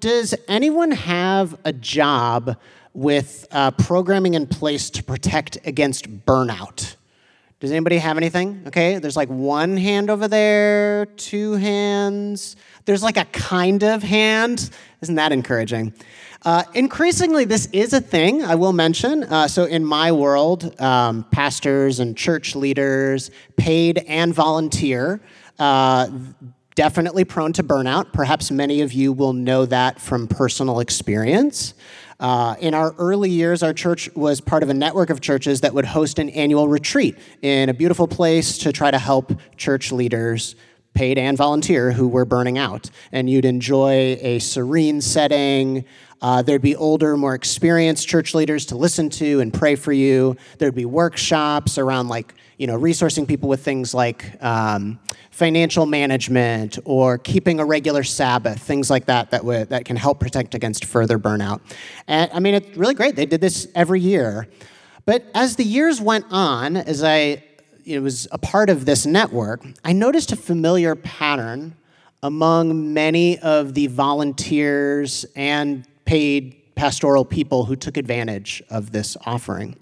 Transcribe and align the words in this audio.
does 0.00 0.34
anyone 0.48 0.90
have 0.90 1.58
a 1.64 1.72
job 1.72 2.56
with 2.92 3.46
uh, 3.52 3.70
programming 3.72 4.34
in 4.34 4.46
place 4.46 4.90
to 4.90 5.04
protect 5.04 5.58
against 5.64 6.24
burnout? 6.26 6.96
Does 7.60 7.70
anybody 7.72 7.98
have 7.98 8.16
anything? 8.16 8.62
Okay, 8.68 8.98
there's 8.98 9.16
like 9.16 9.28
one 9.28 9.76
hand 9.76 10.08
over 10.08 10.26
there, 10.26 11.04
two 11.04 11.52
hands. 11.52 12.56
There's 12.86 13.02
like 13.02 13.18
a 13.18 13.26
kind 13.26 13.82
of 13.82 14.02
hand. 14.02 14.70
Isn't 15.02 15.16
that 15.16 15.30
encouraging? 15.30 15.92
Uh, 16.42 16.64
increasingly, 16.72 17.44
this 17.44 17.66
is 17.66 17.92
a 17.92 18.00
thing, 18.00 18.42
I 18.42 18.54
will 18.54 18.72
mention. 18.72 19.24
Uh, 19.24 19.46
so, 19.46 19.64
in 19.64 19.84
my 19.84 20.10
world, 20.10 20.80
um, 20.80 21.24
pastors 21.24 22.00
and 22.00 22.16
church 22.16 22.56
leaders, 22.56 23.30
paid 23.58 23.98
and 24.08 24.32
volunteer, 24.34 25.20
uh, 25.58 26.08
definitely 26.80 27.26
prone 27.26 27.52
to 27.52 27.62
burnout. 27.62 28.10
Perhaps 28.10 28.50
many 28.50 28.80
of 28.80 28.90
you 28.94 29.12
will 29.12 29.34
know 29.34 29.66
that 29.66 30.00
from 30.00 30.26
personal 30.26 30.80
experience. 30.80 31.74
Uh, 32.18 32.56
in 32.58 32.72
our 32.72 32.94
early 32.96 33.28
years, 33.28 33.62
our 33.62 33.74
church 33.74 34.08
was 34.16 34.40
part 34.40 34.62
of 34.62 34.70
a 34.70 34.72
network 34.72 35.10
of 35.10 35.20
churches 35.20 35.60
that 35.60 35.74
would 35.74 35.84
host 35.84 36.18
an 36.18 36.30
annual 36.30 36.68
retreat 36.68 37.18
in 37.42 37.68
a 37.68 37.74
beautiful 37.74 38.08
place 38.08 38.56
to 38.56 38.72
try 38.72 38.90
to 38.90 38.98
help 38.98 39.30
church 39.58 39.92
leaders, 39.92 40.56
paid 40.94 41.18
and 41.18 41.36
volunteer, 41.36 41.92
who 41.92 42.08
were 42.08 42.24
burning 42.24 42.56
out. 42.56 42.88
And 43.12 43.28
you'd 43.28 43.44
enjoy 43.44 44.16
a 44.22 44.38
serene 44.38 45.02
setting. 45.02 45.84
Uh, 46.22 46.40
there'd 46.40 46.62
be 46.62 46.76
older, 46.76 47.14
more 47.14 47.34
experienced 47.34 48.08
church 48.08 48.34
leaders 48.34 48.64
to 48.66 48.76
listen 48.78 49.10
to 49.10 49.40
and 49.40 49.52
pray 49.52 49.74
for 49.74 49.92
you. 49.92 50.34
There'd 50.56 50.74
be 50.74 50.86
workshops 50.86 51.76
around 51.76 52.08
like 52.08 52.32
you 52.60 52.66
know, 52.66 52.78
resourcing 52.78 53.26
people 53.26 53.48
with 53.48 53.64
things 53.64 53.94
like 53.94 54.36
um, 54.44 55.00
financial 55.30 55.86
management 55.86 56.78
or 56.84 57.16
keeping 57.16 57.58
a 57.58 57.64
regular 57.64 58.02
Sabbath, 58.02 58.60
things 58.60 58.90
like 58.90 59.06
that 59.06 59.30
that, 59.30 59.40
w- 59.40 59.64
that 59.64 59.86
can 59.86 59.96
help 59.96 60.20
protect 60.20 60.54
against 60.54 60.84
further 60.84 61.18
burnout. 61.18 61.62
And 62.06 62.30
I 62.34 62.38
mean, 62.38 62.52
it's 62.52 62.76
really 62.76 62.92
great. 62.92 63.16
They 63.16 63.24
did 63.24 63.40
this 63.40 63.66
every 63.74 64.00
year. 64.00 64.46
But 65.06 65.24
as 65.34 65.56
the 65.56 65.64
years 65.64 66.02
went 66.02 66.26
on, 66.30 66.76
as 66.76 67.02
I 67.02 67.42
it 67.86 68.00
was 68.00 68.28
a 68.30 68.36
part 68.36 68.68
of 68.68 68.84
this 68.84 69.06
network, 69.06 69.64
I 69.82 69.94
noticed 69.94 70.30
a 70.30 70.36
familiar 70.36 70.94
pattern 70.94 71.74
among 72.22 72.92
many 72.92 73.38
of 73.38 73.72
the 73.72 73.86
volunteers 73.86 75.24
and 75.34 75.88
paid 76.04 76.74
pastoral 76.74 77.24
people 77.24 77.64
who 77.64 77.74
took 77.74 77.96
advantage 77.96 78.62
of 78.68 78.92
this 78.92 79.16
offering. 79.24 79.76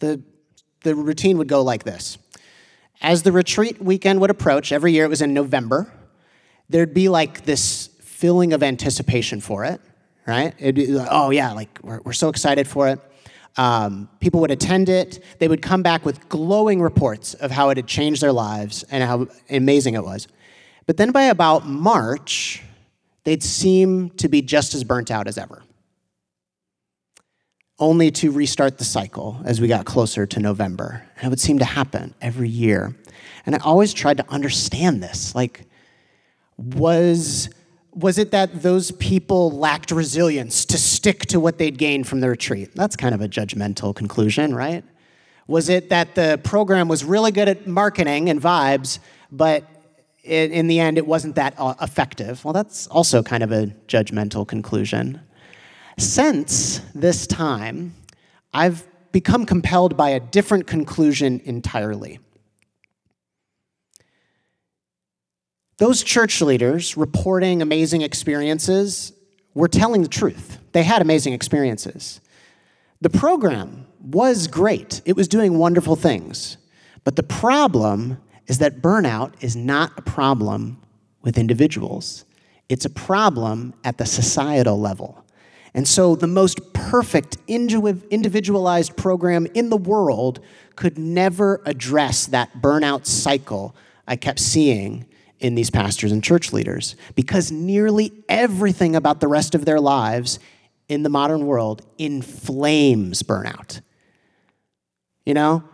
The 0.00 0.22
the 0.82 0.94
routine 0.94 1.38
would 1.38 1.48
go 1.48 1.62
like 1.62 1.84
this. 1.84 2.18
As 3.00 3.22
the 3.22 3.32
retreat 3.32 3.82
weekend 3.82 4.20
would 4.20 4.30
approach, 4.30 4.72
every 4.72 4.92
year 4.92 5.04
it 5.04 5.08
was 5.08 5.22
in 5.22 5.34
November, 5.34 5.92
there'd 6.68 6.94
be 6.94 7.08
like 7.08 7.44
this 7.44 7.88
feeling 8.00 8.52
of 8.52 8.62
anticipation 8.62 9.40
for 9.40 9.64
it, 9.64 9.80
right? 10.26 10.54
It'd 10.58 10.76
be 10.76 10.86
like, 10.86 11.08
oh 11.10 11.30
yeah, 11.30 11.52
like 11.52 11.78
we're, 11.82 12.00
we're 12.02 12.12
so 12.12 12.28
excited 12.28 12.68
for 12.68 12.88
it. 12.88 13.00
Um, 13.56 14.08
people 14.20 14.40
would 14.40 14.50
attend 14.50 14.88
it. 14.88 15.22
They 15.38 15.48
would 15.48 15.60
come 15.60 15.82
back 15.82 16.04
with 16.04 16.28
glowing 16.28 16.80
reports 16.80 17.34
of 17.34 17.50
how 17.50 17.68
it 17.70 17.76
had 17.76 17.86
changed 17.86 18.22
their 18.22 18.32
lives 18.32 18.84
and 18.90 19.04
how 19.04 19.26
amazing 19.50 19.94
it 19.94 20.04
was. 20.04 20.28
But 20.86 20.96
then 20.96 21.12
by 21.12 21.24
about 21.24 21.66
March, 21.66 22.62
they'd 23.24 23.42
seem 23.42 24.10
to 24.10 24.28
be 24.28 24.40
just 24.42 24.74
as 24.74 24.84
burnt 24.84 25.10
out 25.10 25.26
as 25.26 25.36
ever 25.36 25.62
only 27.82 28.12
to 28.12 28.30
restart 28.30 28.78
the 28.78 28.84
cycle 28.84 29.40
as 29.44 29.60
we 29.60 29.66
got 29.66 29.84
closer 29.84 30.24
to 30.24 30.38
November. 30.38 31.04
And 31.16 31.26
it 31.26 31.28
would 31.30 31.40
seem 31.40 31.58
to 31.58 31.64
happen 31.64 32.14
every 32.20 32.48
year. 32.48 32.94
And 33.44 33.56
I 33.56 33.58
always 33.58 33.92
tried 33.92 34.18
to 34.18 34.30
understand 34.30 35.02
this. 35.02 35.34
Like, 35.34 35.66
was, 36.56 37.50
was 37.92 38.18
it 38.18 38.30
that 38.30 38.62
those 38.62 38.92
people 38.92 39.50
lacked 39.50 39.90
resilience 39.90 40.64
to 40.66 40.78
stick 40.78 41.26
to 41.26 41.40
what 41.40 41.58
they'd 41.58 41.76
gained 41.76 42.06
from 42.06 42.20
the 42.20 42.28
retreat? 42.28 42.70
That's 42.76 42.94
kind 42.94 43.16
of 43.16 43.20
a 43.20 43.28
judgmental 43.28 43.94
conclusion, 43.94 44.54
right? 44.54 44.84
Was 45.48 45.68
it 45.68 45.88
that 45.88 46.14
the 46.14 46.40
program 46.44 46.86
was 46.86 47.04
really 47.04 47.32
good 47.32 47.48
at 47.48 47.66
marketing 47.66 48.30
and 48.30 48.40
vibes, 48.40 49.00
but 49.32 49.68
in 50.22 50.68
the 50.68 50.78
end 50.78 50.98
it 50.98 51.06
wasn't 51.06 51.34
that 51.34 51.54
uh, 51.58 51.74
effective? 51.82 52.44
Well, 52.44 52.54
that's 52.54 52.86
also 52.86 53.24
kind 53.24 53.42
of 53.42 53.50
a 53.50 53.66
judgmental 53.88 54.46
conclusion. 54.46 55.20
Since 55.98 56.80
this 56.94 57.26
time, 57.26 57.94
I've 58.52 58.86
become 59.12 59.46
compelled 59.46 59.96
by 59.96 60.10
a 60.10 60.20
different 60.20 60.66
conclusion 60.66 61.40
entirely. 61.44 62.18
Those 65.78 66.02
church 66.02 66.40
leaders 66.40 66.96
reporting 66.96 67.60
amazing 67.60 68.02
experiences 68.02 69.12
were 69.54 69.68
telling 69.68 70.02
the 70.02 70.08
truth. 70.08 70.58
They 70.72 70.82
had 70.82 71.02
amazing 71.02 71.32
experiences. 71.32 72.20
The 73.00 73.10
program 73.10 73.86
was 74.00 74.46
great, 74.46 75.00
it 75.04 75.16
was 75.16 75.28
doing 75.28 75.58
wonderful 75.58 75.96
things. 75.96 76.56
But 77.04 77.16
the 77.16 77.22
problem 77.22 78.18
is 78.46 78.58
that 78.58 78.80
burnout 78.80 79.34
is 79.40 79.56
not 79.56 79.92
a 79.96 80.02
problem 80.02 80.80
with 81.22 81.36
individuals, 81.36 82.24
it's 82.68 82.84
a 82.84 82.90
problem 82.90 83.74
at 83.84 83.98
the 83.98 84.06
societal 84.06 84.80
level. 84.80 85.21
And 85.74 85.88
so, 85.88 86.14
the 86.14 86.26
most 86.26 86.74
perfect 86.74 87.38
individualized 87.48 88.96
program 88.96 89.46
in 89.54 89.70
the 89.70 89.76
world 89.76 90.40
could 90.76 90.98
never 90.98 91.62
address 91.64 92.26
that 92.26 92.60
burnout 92.60 93.06
cycle 93.06 93.74
I 94.06 94.16
kept 94.16 94.38
seeing 94.38 95.06
in 95.38 95.54
these 95.54 95.70
pastors 95.70 96.12
and 96.12 96.22
church 96.22 96.52
leaders 96.52 96.94
because 97.14 97.50
nearly 97.50 98.12
everything 98.28 98.94
about 98.94 99.20
the 99.20 99.28
rest 99.28 99.54
of 99.54 99.64
their 99.64 99.80
lives 99.80 100.38
in 100.88 101.02
the 101.02 101.08
modern 101.08 101.46
world 101.46 101.84
inflames 101.98 103.22
burnout. 103.22 103.80
You 105.24 105.34
know, 105.34 105.64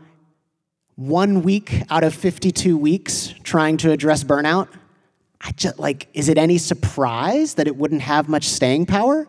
one 0.94 1.42
week 1.42 1.82
out 1.90 2.04
of 2.04 2.14
52 2.14 2.76
weeks 2.76 3.34
trying 3.42 3.76
to 3.78 3.90
address 3.90 4.24
burnout, 4.24 4.68
I 5.40 5.52
just 5.52 5.78
like, 5.78 6.08
is 6.14 6.28
it 6.28 6.38
any 6.38 6.58
surprise 6.58 7.54
that 7.54 7.66
it 7.66 7.76
wouldn't 7.76 8.02
have 8.02 8.28
much 8.28 8.48
staying 8.48 8.86
power? 8.86 9.26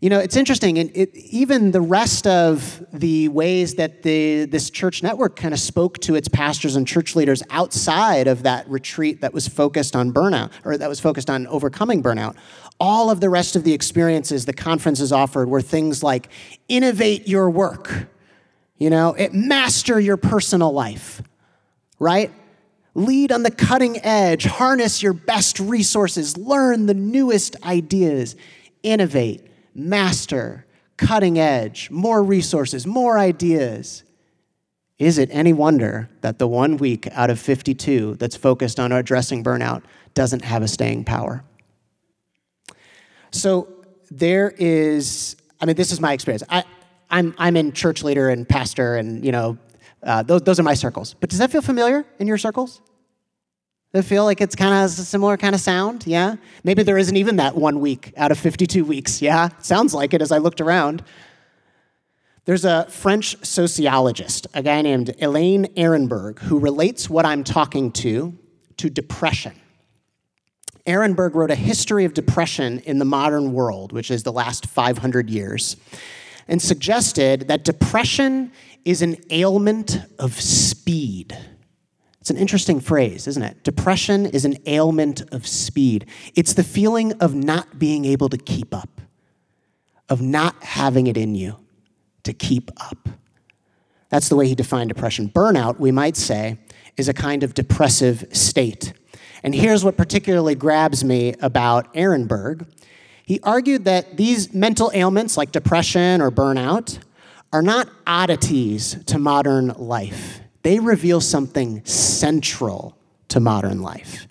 You 0.00 0.10
know, 0.10 0.20
it's 0.20 0.36
interesting, 0.36 0.78
and 0.78 0.92
it, 0.94 1.12
even 1.16 1.72
the 1.72 1.80
rest 1.80 2.24
of 2.28 2.86
the 2.92 3.26
ways 3.26 3.74
that 3.74 4.04
the, 4.04 4.44
this 4.44 4.70
church 4.70 5.02
network 5.02 5.34
kind 5.34 5.52
of 5.52 5.58
spoke 5.58 5.98
to 6.02 6.14
its 6.14 6.28
pastors 6.28 6.76
and 6.76 6.86
church 6.86 7.16
leaders 7.16 7.42
outside 7.50 8.28
of 8.28 8.44
that 8.44 8.68
retreat 8.68 9.22
that 9.22 9.34
was 9.34 9.48
focused 9.48 9.96
on 9.96 10.12
burnout, 10.12 10.52
or 10.64 10.78
that 10.78 10.88
was 10.88 11.00
focused 11.00 11.28
on 11.28 11.48
overcoming 11.48 12.00
burnout, 12.00 12.36
all 12.78 13.10
of 13.10 13.18
the 13.18 13.28
rest 13.28 13.56
of 13.56 13.64
the 13.64 13.72
experiences 13.72 14.44
the 14.44 14.52
conferences 14.52 15.10
offered 15.10 15.48
were 15.48 15.60
things 15.60 16.00
like 16.00 16.28
innovate 16.68 17.26
your 17.26 17.50
work, 17.50 18.06
you 18.76 18.90
know, 18.90 19.14
it, 19.14 19.34
master 19.34 19.98
your 19.98 20.16
personal 20.16 20.70
life, 20.70 21.20
right? 21.98 22.30
Lead 22.94 23.32
on 23.32 23.42
the 23.42 23.50
cutting 23.50 23.98
edge, 24.04 24.44
harness 24.44 25.02
your 25.02 25.12
best 25.12 25.58
resources, 25.58 26.36
learn 26.36 26.86
the 26.86 26.94
newest 26.94 27.56
ideas, 27.64 28.36
innovate 28.84 29.47
master, 29.78 30.66
cutting 30.96 31.38
edge, 31.38 31.90
more 31.90 32.22
resources, 32.22 32.86
more 32.86 33.18
ideas. 33.18 34.02
Is 34.98 35.16
it 35.16 35.28
any 35.32 35.52
wonder 35.52 36.10
that 36.22 36.38
the 36.38 36.48
one 36.48 36.76
week 36.76 37.08
out 37.12 37.30
of 37.30 37.38
52 37.38 38.16
that's 38.16 38.36
focused 38.36 38.80
on 38.80 38.90
addressing 38.90 39.44
burnout 39.44 39.82
doesn't 40.14 40.44
have 40.44 40.62
a 40.62 40.68
staying 40.68 41.04
power? 41.04 41.44
So 43.30 43.68
there 44.10 44.52
is, 44.58 45.36
I 45.60 45.66
mean, 45.66 45.76
this 45.76 45.92
is 45.92 46.00
my 46.00 46.12
experience. 46.12 46.42
I, 46.48 46.64
I'm, 47.10 47.34
I'm 47.38 47.56
in 47.56 47.72
church 47.72 48.02
leader 48.02 48.28
and 48.28 48.48
pastor, 48.48 48.96
and, 48.96 49.24
you 49.24 49.32
know, 49.32 49.56
uh, 50.02 50.22
those, 50.22 50.42
those 50.42 50.60
are 50.60 50.64
my 50.64 50.74
circles. 50.74 51.14
But 51.14 51.30
does 51.30 51.38
that 51.38 51.50
feel 51.50 51.62
familiar 51.62 52.04
in 52.18 52.26
your 52.26 52.38
circles? 52.38 52.80
It 53.94 54.02
feel 54.02 54.24
like 54.24 54.40
it's 54.40 54.54
kind 54.54 54.74
of 54.74 54.84
a 54.84 54.88
similar 54.88 55.36
kind 55.36 55.54
of 55.54 55.60
sound? 55.60 56.06
Yeah? 56.06 56.36
Maybe 56.62 56.82
there 56.82 56.98
isn't 56.98 57.16
even 57.16 57.36
that 57.36 57.56
one 57.56 57.80
week 57.80 58.12
out 58.16 58.30
of 58.30 58.38
52 58.38 58.84
weeks. 58.84 59.22
Yeah? 59.22 59.48
Sounds 59.60 59.94
like 59.94 60.12
it 60.12 60.20
as 60.20 60.30
I 60.30 60.38
looked 60.38 60.60
around. 60.60 61.02
There's 62.44 62.64
a 62.64 62.86
French 62.88 63.36
sociologist, 63.44 64.46
a 64.54 64.62
guy 64.62 64.82
named 64.82 65.14
Alain 65.20 65.66
Ehrenberg, 65.76 66.38
who 66.40 66.58
relates 66.58 67.08
what 67.08 67.26
I'm 67.26 67.44
talking 67.44 67.90
to 67.92 68.38
to 68.78 68.88
depression. 68.88 69.52
Ehrenberg 70.86 71.34
wrote 71.34 71.50
a 71.50 71.54
history 71.54 72.06
of 72.06 72.14
depression 72.14 72.78
in 72.80 72.98
the 72.98 73.04
modern 73.04 73.52
world, 73.52 73.92
which 73.92 74.10
is 74.10 74.22
the 74.22 74.32
last 74.32 74.66
500 74.66 75.28
years, 75.28 75.76
and 76.46 76.62
suggested 76.62 77.48
that 77.48 77.64
depression 77.64 78.50
is 78.86 79.02
an 79.02 79.16
ailment 79.30 79.98
of 80.18 80.32
speed. 80.40 81.36
It's 82.28 82.36
an 82.36 82.42
interesting 82.42 82.78
phrase, 82.78 83.26
isn't 83.26 83.42
it? 83.42 83.64
Depression 83.64 84.26
is 84.26 84.44
an 84.44 84.58
ailment 84.66 85.22
of 85.32 85.46
speed. 85.46 86.04
It's 86.34 86.52
the 86.52 86.62
feeling 86.62 87.14
of 87.22 87.34
not 87.34 87.78
being 87.78 88.04
able 88.04 88.28
to 88.28 88.36
keep 88.36 88.74
up, 88.74 89.00
of 90.10 90.20
not 90.20 90.62
having 90.62 91.06
it 91.06 91.16
in 91.16 91.34
you 91.34 91.56
to 92.24 92.34
keep 92.34 92.70
up. 92.82 93.08
That's 94.10 94.28
the 94.28 94.36
way 94.36 94.46
he 94.46 94.54
defined 94.54 94.90
depression. 94.90 95.30
Burnout, 95.30 95.78
we 95.78 95.90
might 95.90 96.18
say, 96.18 96.58
is 96.98 97.08
a 97.08 97.14
kind 97.14 97.42
of 97.42 97.54
depressive 97.54 98.26
state. 98.32 98.92
And 99.42 99.54
here's 99.54 99.82
what 99.82 99.96
particularly 99.96 100.54
grabs 100.54 101.02
me 101.02 101.34
about 101.40 101.94
Ehrenberg. 101.94 102.70
He 103.24 103.40
argued 103.42 103.86
that 103.86 104.18
these 104.18 104.52
mental 104.52 104.90
ailments, 104.92 105.38
like 105.38 105.50
depression 105.50 106.20
or 106.20 106.30
burnout, 106.30 106.98
are 107.54 107.62
not 107.62 107.88
oddities 108.06 109.02
to 109.06 109.18
modern 109.18 109.68
life. 109.68 110.42
They 110.68 110.80
reveal 110.80 111.22
something 111.22 111.82
central 111.86 112.94
to 113.28 113.40
modern 113.40 113.80
life. 113.80 114.28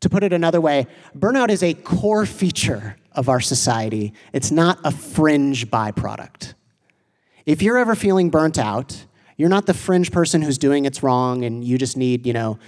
To 0.00 0.10
put 0.10 0.24
it 0.24 0.32
another 0.32 0.60
way, 0.60 0.88
burnout 1.16 1.48
is 1.48 1.62
a 1.62 1.74
core 1.74 2.26
feature 2.26 2.96
of 3.12 3.28
our 3.28 3.38
society, 3.40 4.12
it's 4.32 4.50
not 4.50 4.80
a 4.82 4.90
fringe 4.90 5.70
byproduct. 5.70 6.54
If 7.46 7.62
you're 7.62 7.78
ever 7.78 7.94
feeling 7.94 8.30
burnt 8.30 8.58
out, 8.58 9.06
you're 9.36 9.48
not 9.48 9.66
the 9.66 9.72
fringe 9.72 10.10
person 10.10 10.42
who's 10.42 10.58
doing 10.58 10.86
it's 10.86 11.04
wrong 11.04 11.44
and 11.44 11.62
you 11.62 11.78
just 11.78 11.96
need, 11.96 12.26
you 12.26 12.32
know, 12.32 12.58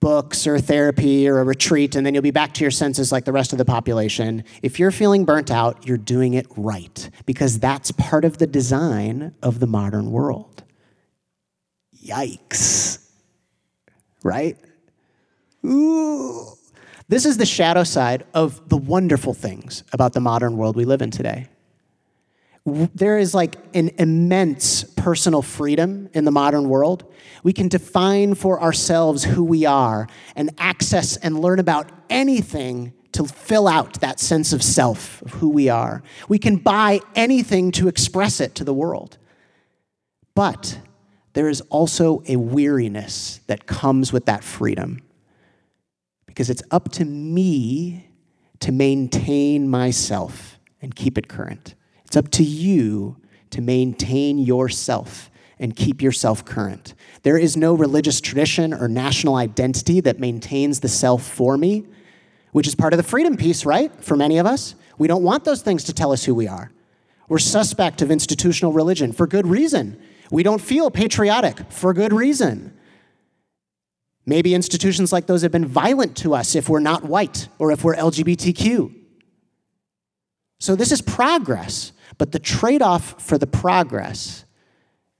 books 0.00 0.46
or 0.46 0.58
therapy 0.58 1.26
or 1.26 1.38
a 1.38 1.44
retreat 1.44 1.94
and 1.94 2.04
then 2.04 2.12
you'll 2.12 2.22
be 2.22 2.30
back 2.30 2.52
to 2.52 2.60
your 2.60 2.70
senses 2.70 3.10
like 3.10 3.24
the 3.24 3.32
rest 3.32 3.52
of 3.52 3.58
the 3.58 3.64
population. 3.64 4.44
If 4.60 4.78
you're 4.78 4.90
feeling 4.90 5.24
burnt 5.24 5.50
out, 5.50 5.86
you're 5.86 5.96
doing 5.96 6.34
it 6.34 6.46
right 6.54 7.08
because 7.24 7.58
that's 7.60 7.92
part 7.92 8.26
of 8.26 8.36
the 8.36 8.46
design 8.46 9.34
of 9.42 9.58
the 9.58 9.66
modern 9.66 10.10
world. 10.10 10.64
Yikes. 12.04 12.98
Right? 14.22 14.56
Ooh. 15.64 16.46
This 17.08 17.26
is 17.26 17.36
the 17.36 17.46
shadow 17.46 17.84
side 17.84 18.24
of 18.32 18.68
the 18.68 18.76
wonderful 18.76 19.34
things 19.34 19.84
about 19.92 20.12
the 20.12 20.20
modern 20.20 20.56
world 20.56 20.76
we 20.76 20.84
live 20.84 21.02
in 21.02 21.10
today. 21.10 21.48
There 22.64 23.18
is 23.18 23.34
like 23.34 23.56
an 23.74 23.90
immense 23.98 24.84
personal 24.84 25.42
freedom 25.42 26.08
in 26.14 26.24
the 26.24 26.30
modern 26.30 26.68
world. 26.68 27.04
We 27.42 27.52
can 27.52 27.68
define 27.68 28.34
for 28.34 28.62
ourselves 28.62 29.24
who 29.24 29.42
we 29.42 29.66
are 29.66 30.06
and 30.36 30.50
access 30.58 31.16
and 31.16 31.40
learn 31.40 31.58
about 31.58 31.90
anything 32.08 32.92
to 33.12 33.24
fill 33.24 33.68
out 33.68 34.00
that 34.00 34.20
sense 34.20 34.52
of 34.52 34.62
self, 34.62 35.20
of 35.22 35.32
who 35.32 35.48
we 35.48 35.68
are. 35.68 36.02
We 36.28 36.38
can 36.38 36.56
buy 36.56 37.00
anything 37.14 37.72
to 37.72 37.88
express 37.88 38.40
it 38.40 38.54
to 38.54 38.64
the 38.64 38.72
world. 38.72 39.18
But 40.34 40.78
there 41.34 41.48
is 41.48 41.60
also 41.62 42.22
a 42.26 42.36
weariness 42.36 43.40
that 43.46 43.66
comes 43.66 44.12
with 44.12 44.26
that 44.26 44.44
freedom 44.44 45.00
because 46.26 46.50
it's 46.50 46.62
up 46.70 46.90
to 46.92 47.04
me 47.04 48.08
to 48.60 48.72
maintain 48.72 49.68
myself 49.68 50.58
and 50.80 50.94
keep 50.94 51.18
it 51.18 51.28
current. 51.28 51.74
It's 52.04 52.16
up 52.16 52.30
to 52.30 52.42
you 52.42 53.16
to 53.50 53.60
maintain 53.60 54.38
yourself 54.38 55.30
and 55.58 55.76
keep 55.76 56.02
yourself 56.02 56.44
current. 56.44 56.94
There 57.22 57.38
is 57.38 57.56
no 57.56 57.74
religious 57.74 58.20
tradition 58.20 58.74
or 58.74 58.88
national 58.88 59.36
identity 59.36 60.00
that 60.00 60.18
maintains 60.18 60.80
the 60.80 60.88
self 60.88 61.22
for 61.22 61.56
me, 61.56 61.86
which 62.52 62.66
is 62.66 62.74
part 62.74 62.92
of 62.92 62.96
the 62.96 63.02
freedom 63.02 63.36
piece, 63.36 63.64
right? 63.64 63.92
For 64.02 64.16
many 64.16 64.38
of 64.38 64.46
us. 64.46 64.74
We 64.98 65.08
don't 65.08 65.22
want 65.22 65.44
those 65.44 65.62
things 65.62 65.84
to 65.84 65.92
tell 65.92 66.12
us 66.12 66.24
who 66.24 66.34
we 66.34 66.48
are. 66.48 66.72
We're 67.28 67.38
suspect 67.38 68.02
of 68.02 68.10
institutional 68.10 68.72
religion 68.72 69.12
for 69.12 69.26
good 69.26 69.46
reason. 69.46 70.00
We 70.32 70.42
don't 70.42 70.62
feel 70.62 70.90
patriotic 70.90 71.70
for 71.70 71.92
good 71.92 72.14
reason. 72.14 72.74
Maybe 74.24 74.54
institutions 74.54 75.12
like 75.12 75.26
those 75.26 75.42
have 75.42 75.52
been 75.52 75.66
violent 75.66 76.16
to 76.18 76.34
us 76.34 76.54
if 76.54 76.70
we're 76.70 76.80
not 76.80 77.04
white 77.04 77.48
or 77.58 77.70
if 77.70 77.84
we're 77.84 77.94
LGBTQ. 77.94 78.94
So 80.58 80.74
this 80.74 80.90
is 80.90 81.02
progress, 81.02 81.92
but 82.16 82.32
the 82.32 82.38
trade 82.38 82.80
off 82.80 83.20
for 83.20 83.36
the 83.36 83.46
progress 83.46 84.46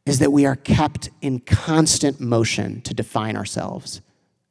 is 0.06 0.18
that 0.20 0.32
we 0.32 0.46
are 0.46 0.56
kept 0.56 1.10
in 1.20 1.40
constant 1.40 2.18
motion 2.18 2.80
to 2.80 2.94
define 2.94 3.36
ourselves 3.36 4.00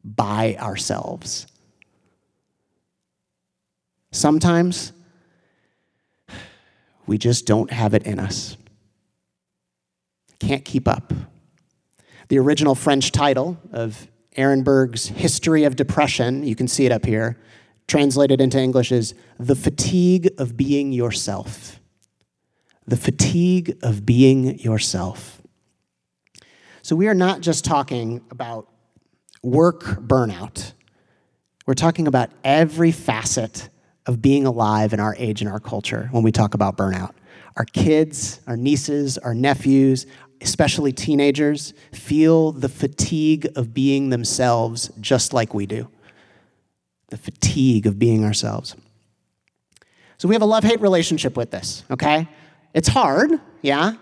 by 0.04 0.58
ourselves. 0.60 1.48
Sometimes 4.12 4.92
we 7.08 7.18
just 7.18 7.48
don't 7.48 7.72
have 7.72 7.96
it 7.96 8.04
in 8.04 8.20
us, 8.20 8.58
can't 10.48 10.66
keep 10.66 10.88
up. 10.88 11.14
The 12.30 12.40
original 12.40 12.76
French 12.76 13.12
title 13.12 13.58
of 13.72 14.08
Ehrenberg's 14.38 15.08
History 15.08 15.66
of 15.66 15.76
Depression, 15.76 16.44
you 16.44 16.56
can 16.56 16.68
see 16.68 16.86
it 16.86 16.92
up 16.92 17.06
here, 17.06 17.38
translated 17.88 18.42
into 18.42 18.60
English 18.60 18.92
is 18.92 19.14
The 19.38 19.56
Fatigue 19.56 20.32
of 20.38 20.58
Being 20.58 20.94
Yourself. 20.94 21.80
The 22.88 22.98
Fatigue 22.98 23.78
of 23.84 24.06
Being 24.06 24.58
Yourself. 24.60 25.42
So, 26.82 26.96
we 26.96 27.08
are 27.08 27.14
not 27.14 27.42
just 27.42 27.64
talking 27.64 28.22
about 28.32 28.68
work 29.44 29.84
burnout, 29.84 30.74
we're 31.68 31.76
talking 31.76 32.08
about 32.08 32.32
every 32.44 32.92
facet 32.92 33.70
of 34.08 34.22
being 34.22 34.48
alive 34.48 34.94
in 34.94 35.00
our 35.00 35.16
age 35.20 35.42
and 35.42 35.52
our 35.52 35.60
culture 35.60 36.10
when 36.12 36.24
we 36.24 36.32
talk 36.32 36.56
about 36.56 36.76
burnout. 36.76 37.14
Our 37.58 37.66
kids, 37.66 38.40
our 38.48 38.58
nieces, 38.58 39.18
our 39.18 39.34
nephews, 39.34 40.08
especially 40.42 40.92
teenagers, 40.92 41.74
feel 41.92 42.52
the 42.52 42.70
fatigue 42.70 43.48
of 43.56 43.74
being 43.74 44.10
themselves 44.10 44.92
just 45.00 45.34
like 45.34 45.54
we 45.54 45.66
do. 45.66 45.88
The 47.10 47.18
fatigue 47.18 47.86
of 47.86 48.00
being 48.00 48.26
ourselves. 48.26 48.76
So 50.18 50.28
we 50.28 50.36
have 50.36 50.42
a 50.42 50.46
love 50.46 50.64
hate 50.64 50.82
relationship 50.82 51.36
with 51.38 51.52
this, 51.52 51.84
okay? 51.90 52.28
It's 52.74 52.88
hard, 52.88 53.32
yeah? 53.62 53.94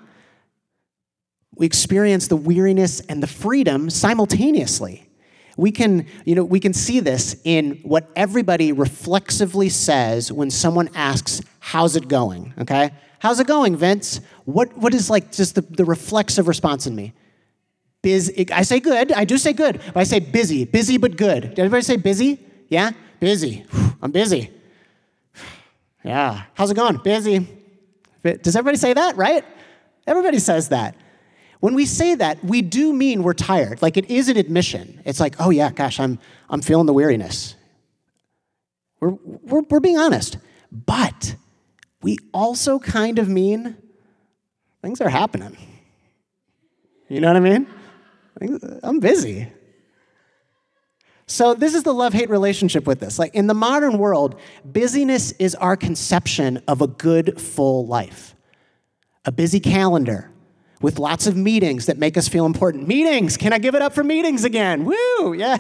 We 1.56 1.66
experience 1.66 2.28
the 2.28 2.36
weariness 2.36 3.02
and 3.02 3.22
the 3.22 3.28
freedom 3.28 3.90
simultaneously. 3.90 5.10
We 5.58 5.72
can, 5.72 6.08
you 6.24 6.36
know, 6.36 6.46
we 6.46 6.62
can 6.62 6.74
see 6.74 7.02
this 7.02 7.36
in 7.44 7.80
what 7.84 8.10
everybody 8.16 8.72
reflexively 8.72 9.68
says 9.68 10.32
when 10.32 10.52
someone 10.52 10.90
asks, 10.96 11.42
How's 11.60 11.98
it 11.98 12.08
going? 12.08 12.54
Okay? 12.60 12.92
How's 13.20 13.40
it 13.40 13.48
going, 13.48 13.76
Vince? 13.76 14.22
What, 14.46 14.76
what 14.78 14.94
is 14.94 15.10
like 15.10 15.32
just 15.32 15.56
the, 15.56 15.62
the 15.62 15.86
reflexive 15.86 16.48
response 16.48 16.88
in 16.88 16.96
me? 16.96 17.14
Busy. 18.02 18.50
I 18.52 18.62
say 18.62 18.80
good. 18.80 19.12
I 19.12 19.26
do 19.26 19.38
say 19.38 19.54
good. 19.54 19.82
But 19.94 19.98
I 19.98 20.04
say 20.04 20.20
busy. 20.20 20.66
Busy 20.66 20.98
but 20.98 21.18
good. 21.18 21.42
Did 21.42 21.60
everybody 21.60 21.84
say 21.84 21.98
busy? 21.98 22.40
Yeah? 22.70 22.92
Busy. 23.20 23.66
I'm 24.02 24.12
busy. 24.12 24.52
Yeah. 26.02 26.44
How's 26.54 26.72
it 26.72 26.76
going? 26.76 26.96
Busy. 27.04 27.46
Does 28.24 28.56
everybody 28.56 28.78
say 28.78 28.94
that, 28.94 29.18
right? 29.18 29.44
Everybody 30.08 30.40
says 30.40 30.70
that. 30.70 30.96
When 31.60 31.76
we 31.76 31.86
say 31.86 32.16
that, 32.16 32.44
we 32.44 32.62
do 32.62 32.94
mean 32.94 33.22
we're 33.22 33.34
tired. 33.34 33.82
Like 33.82 33.98
it 33.98 34.10
is 34.10 34.30
an 34.30 34.38
admission. 34.38 35.02
It's 35.06 35.20
like, 35.20 35.36
oh 35.40 35.50
yeah, 35.50 35.72
gosh, 35.72 36.00
I'm, 36.00 36.18
I'm 36.50 36.62
feeling 36.62 36.86
the 36.86 36.94
weariness. 36.94 37.56
We're, 39.02 39.10
we're, 39.10 39.62
we're 39.70 39.80
being 39.82 39.98
honest. 39.98 40.38
But 40.72 41.36
we 42.02 42.18
also 42.34 42.80
kind 42.80 43.20
of 43.20 43.28
mean 43.28 43.76
things 44.82 45.02
are 45.02 45.10
happening. 45.10 45.56
You 47.10 47.22
know 47.22 47.28
what 47.28 47.38
I 47.38 47.40
mean? 47.40 47.68
I'm 48.84 49.00
busy. 49.00 49.52
So, 51.26 51.54
this 51.54 51.76
is 51.76 51.84
the 51.84 51.94
love 51.94 52.14
hate 52.14 52.30
relationship 52.30 52.88
with 52.88 53.00
this. 53.00 53.20
Like, 53.20 53.36
in 53.36 53.46
the 53.46 53.54
modern 53.54 54.00
world, 54.00 54.40
busyness 54.66 55.32
is 55.34 55.54
our 55.56 55.78
conception 55.78 56.64
of 56.68 56.82
a 56.82 56.88
good, 56.88 57.40
full 57.40 57.86
life. 57.86 58.36
A 59.26 59.32
busy 59.32 59.60
calendar 59.60 60.32
with 60.82 60.98
lots 60.98 61.28
of 61.28 61.36
meetings 61.36 61.86
that 61.86 62.00
make 62.00 62.18
us 62.18 62.28
feel 62.28 62.48
important. 62.48 62.88
Meetings! 62.88 63.38
Can 63.38 63.54
I 63.54 63.60
give 63.60 63.76
it 63.76 63.82
up 63.82 63.94
for 63.94 64.04
meetings 64.04 64.44
again? 64.44 64.86
Woo! 64.86 65.34
Yeah. 65.34 65.58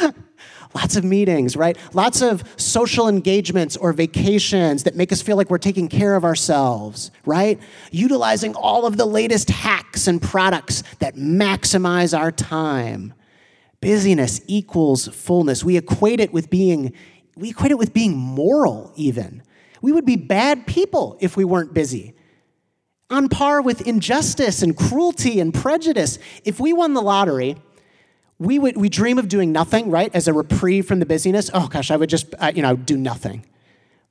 Lots 0.74 0.96
of 0.96 1.04
meetings, 1.04 1.56
right? 1.56 1.76
Lots 1.92 2.20
of 2.20 2.42
social 2.56 3.08
engagements 3.08 3.76
or 3.76 3.92
vacations 3.92 4.82
that 4.82 4.96
make 4.96 5.12
us 5.12 5.22
feel 5.22 5.36
like 5.36 5.48
we're 5.48 5.58
taking 5.58 5.88
care 5.88 6.16
of 6.16 6.24
ourselves, 6.24 7.12
right? 7.24 7.60
Utilizing 7.92 8.56
all 8.56 8.84
of 8.84 8.96
the 8.96 9.06
latest 9.06 9.50
hacks 9.50 10.08
and 10.08 10.20
products 10.20 10.82
that 10.98 11.14
maximize 11.14 12.18
our 12.18 12.32
time. 12.32 13.14
Busyness 13.80 14.40
equals 14.48 15.06
fullness. 15.08 15.62
We 15.62 15.76
equate 15.76 16.18
it 16.18 16.32
with 16.32 16.50
being 16.50 16.92
we 17.36 17.50
equate 17.50 17.72
it 17.72 17.78
with 17.78 17.92
being 17.92 18.16
moral 18.16 18.92
even. 18.96 19.42
We 19.82 19.92
would 19.92 20.06
be 20.06 20.16
bad 20.16 20.66
people 20.66 21.18
if 21.20 21.36
we 21.36 21.44
weren't 21.44 21.74
busy. 21.74 22.14
On 23.10 23.28
par 23.28 23.60
with 23.60 23.86
injustice 23.86 24.62
and 24.62 24.76
cruelty 24.76 25.40
and 25.40 25.52
prejudice. 25.52 26.18
If 26.44 26.58
we 26.58 26.72
won 26.72 26.94
the 26.94 27.02
lottery, 27.02 27.56
we 28.44 28.58
would 28.58 28.76
we 28.76 28.88
dream 28.88 29.18
of 29.18 29.28
doing 29.28 29.52
nothing, 29.52 29.90
right? 29.90 30.14
As 30.14 30.28
a 30.28 30.32
reprieve 30.32 30.86
from 30.86 31.00
the 31.00 31.06
busyness. 31.06 31.50
Oh 31.54 31.68
gosh, 31.68 31.90
I 31.90 31.96
would 31.96 32.10
just 32.10 32.34
uh, 32.38 32.52
you 32.54 32.62
know 32.62 32.76
do 32.76 32.96
nothing, 32.96 33.44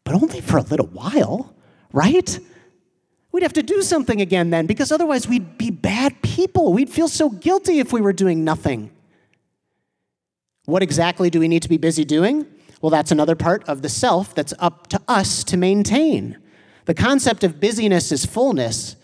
but 0.03 0.15
only 0.15 0.41
for 0.41 0.57
a 0.57 0.63
little 0.63 0.87
while, 0.87 1.55
right? 1.91 2.39
We'd 3.31 3.43
have 3.43 3.53
to 3.53 3.63
do 3.63 3.81
something 3.81 4.21
again 4.21 4.51
then, 4.51 4.67
because 4.67 4.91
otherwise 4.91 5.27
we'd 5.27 5.57
be 5.57 5.71
bad 5.71 6.21
people. 6.21 6.71
We'd 6.71 6.89
feel 6.89 7.07
so 7.07 7.29
guilty 7.29 7.79
if 7.79 7.91
we 7.91 7.99
were 7.99 8.13
doing 8.13 8.43
nothing. 8.43 8.91
What 10.65 10.83
exactly 10.83 11.31
do 11.31 11.39
we 11.39 11.47
need 11.47 11.63
to 11.63 11.69
be 11.69 11.77
busy 11.77 12.05
doing? 12.05 12.45
Well, 12.81 12.91
that's 12.91 13.11
another 13.11 13.35
part 13.35 13.67
of 13.67 13.81
the 13.81 13.89
self 13.89 14.35
that's 14.35 14.53
up 14.59 14.87
to 14.87 15.01
us 15.07 15.43
to 15.45 15.57
maintain. 15.57 16.37
The 16.85 16.93
concept 16.93 17.43
of 17.43 17.59
busyness 17.59 18.11
is 18.11 18.25
fullness 18.25 18.95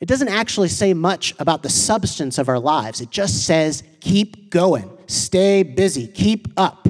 it 0.00 0.06
doesn't 0.06 0.28
actually 0.28 0.68
say 0.68 0.94
much 0.94 1.34
about 1.38 1.62
the 1.62 1.68
substance 1.68 2.38
of 2.38 2.48
our 2.48 2.58
lives. 2.58 3.00
It 3.00 3.10
just 3.10 3.44
says, 3.44 3.82
keep 4.00 4.50
going, 4.50 4.88
stay 5.06 5.62
busy, 5.62 6.06
keep 6.06 6.48
up. 6.56 6.88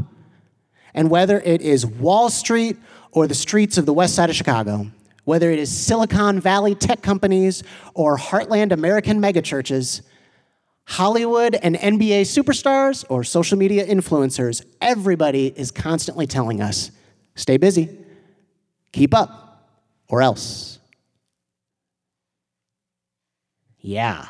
And 0.92 1.10
whether 1.10 1.40
it 1.40 1.62
is 1.62 1.86
Wall 1.86 2.28
Street 2.28 2.76
or 3.12 3.26
the 3.26 3.34
streets 3.34 3.78
of 3.78 3.86
the 3.86 3.94
west 3.94 4.14
side 4.14 4.28
of 4.28 4.36
Chicago, 4.36 4.88
whether 5.24 5.50
it 5.50 5.58
is 5.58 5.70
Silicon 5.70 6.40
Valley 6.40 6.74
tech 6.74 7.02
companies 7.02 7.62
or 7.94 8.16
heartland 8.16 8.72
American 8.72 9.20
megachurches, 9.20 10.02
Hollywood 10.84 11.54
and 11.54 11.76
NBA 11.76 12.22
superstars 12.22 13.04
or 13.10 13.22
social 13.22 13.58
media 13.58 13.86
influencers, 13.86 14.64
everybody 14.80 15.48
is 15.48 15.70
constantly 15.70 16.26
telling 16.26 16.62
us 16.62 16.90
stay 17.34 17.58
busy, 17.58 17.90
keep 18.92 19.14
up, 19.14 19.70
or 20.08 20.22
else. 20.22 20.77
Yeah. 23.88 24.26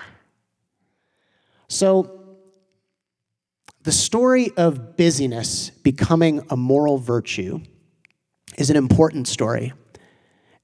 So, 1.66 2.36
the 3.82 3.90
story 3.90 4.52
of 4.56 4.96
busyness 4.96 5.70
becoming 5.70 6.46
a 6.48 6.56
moral 6.56 6.96
virtue 6.98 7.62
is 8.56 8.70
an 8.70 8.76
important 8.76 9.26
story. 9.26 9.72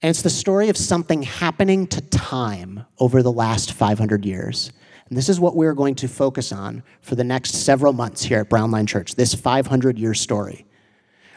And 0.01 0.11
it's 0.11 0.23
the 0.23 0.31
story 0.31 0.69
of 0.69 0.77
something 0.77 1.25
happening 1.25 1.89
to 1.89 2.03
time 2.03 2.85
over 3.01 3.21
the 3.21 3.33
last 3.33 3.73
500 3.73 4.25
years. 4.25 4.71
And 5.09 5.19
this 5.19 5.29
is 5.29 5.41
what 5.41 5.57
we're 5.57 5.75
going 5.75 5.97
to 5.97 6.07
focus 6.07 6.53
on 6.53 6.85
for 7.01 7.17
the 7.17 7.25
next 7.25 7.65
several 7.65 7.93
months 7.93 8.23
here 8.23 8.43
at 8.43 8.49
Brownline 8.49 8.87
Church 8.87 9.17
this 9.17 9.35
500 9.35 9.99
year 9.99 10.15
story. 10.15 10.67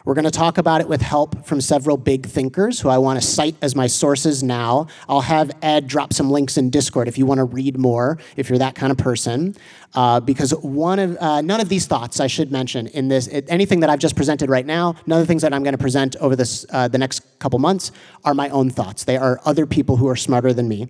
We're 0.06 0.14
going 0.14 0.26
to 0.26 0.32
talk 0.32 0.58
about 0.58 0.82
it 0.82 0.88
with 0.88 1.02
help 1.02 1.46
from 1.46 1.60
several 1.62 1.98
big 1.98 2.26
thinkers 2.26 2.80
who 2.80 2.90
I 2.90 2.98
want 2.98 3.22
to 3.22 3.26
cite 3.26 3.56
as 3.62 3.76
my 3.76 3.88
sources 3.88 4.44
now. 4.44 4.88
I'll 5.10 5.22
have 5.22 5.52
Ed 5.62 5.88
drop 5.88 6.14
some 6.14 6.32
links 6.32 6.58
in 6.58 6.70
Discord 6.70 7.08
if 7.08 7.18
you 7.18 7.26
want 7.26 7.40
to 7.40 7.44
read 7.44 7.78
more, 7.78 8.18
if 8.36 8.50
you're 8.50 8.60
that 8.60 8.76
kind 8.76 8.92
of 8.92 8.98
person. 8.98 9.56
Uh, 9.94 10.20
because 10.20 10.52
one 10.52 11.00
of 11.00 11.18
uh, 11.18 11.42
none 11.42 11.60
of 11.60 11.70
these 11.70 11.88
thoughts 11.88 12.20
I 12.20 12.28
should 12.28 12.52
mention 12.52 12.88
in 12.88 13.08
this 13.08 13.28
anything 13.48 13.80
that 13.82 13.90
I've 13.90 14.00
just 14.00 14.16
presented 14.16 14.50
right 14.50 14.66
now, 14.66 14.96
none 15.06 15.20
of 15.20 15.24
the 15.24 15.28
things 15.28 15.42
that 15.42 15.54
I'm 15.54 15.64
going 15.64 15.74
to 15.74 15.78
present 15.78 16.16
over 16.18 16.36
this 16.36 16.66
uh, 16.70 16.88
the 16.88 16.98
next 16.98 17.22
couple 17.40 17.60
months 17.60 17.92
are 18.24 18.34
my 18.34 18.50
own 18.50 18.70
thoughts. 18.70 19.04
They 19.04 19.18
are 19.18 19.40
other 19.46 19.66
people 19.66 19.98
who 19.98 20.08
are 20.08 20.16
smarter 20.16 20.54
than 20.54 20.68
me. 20.68 20.90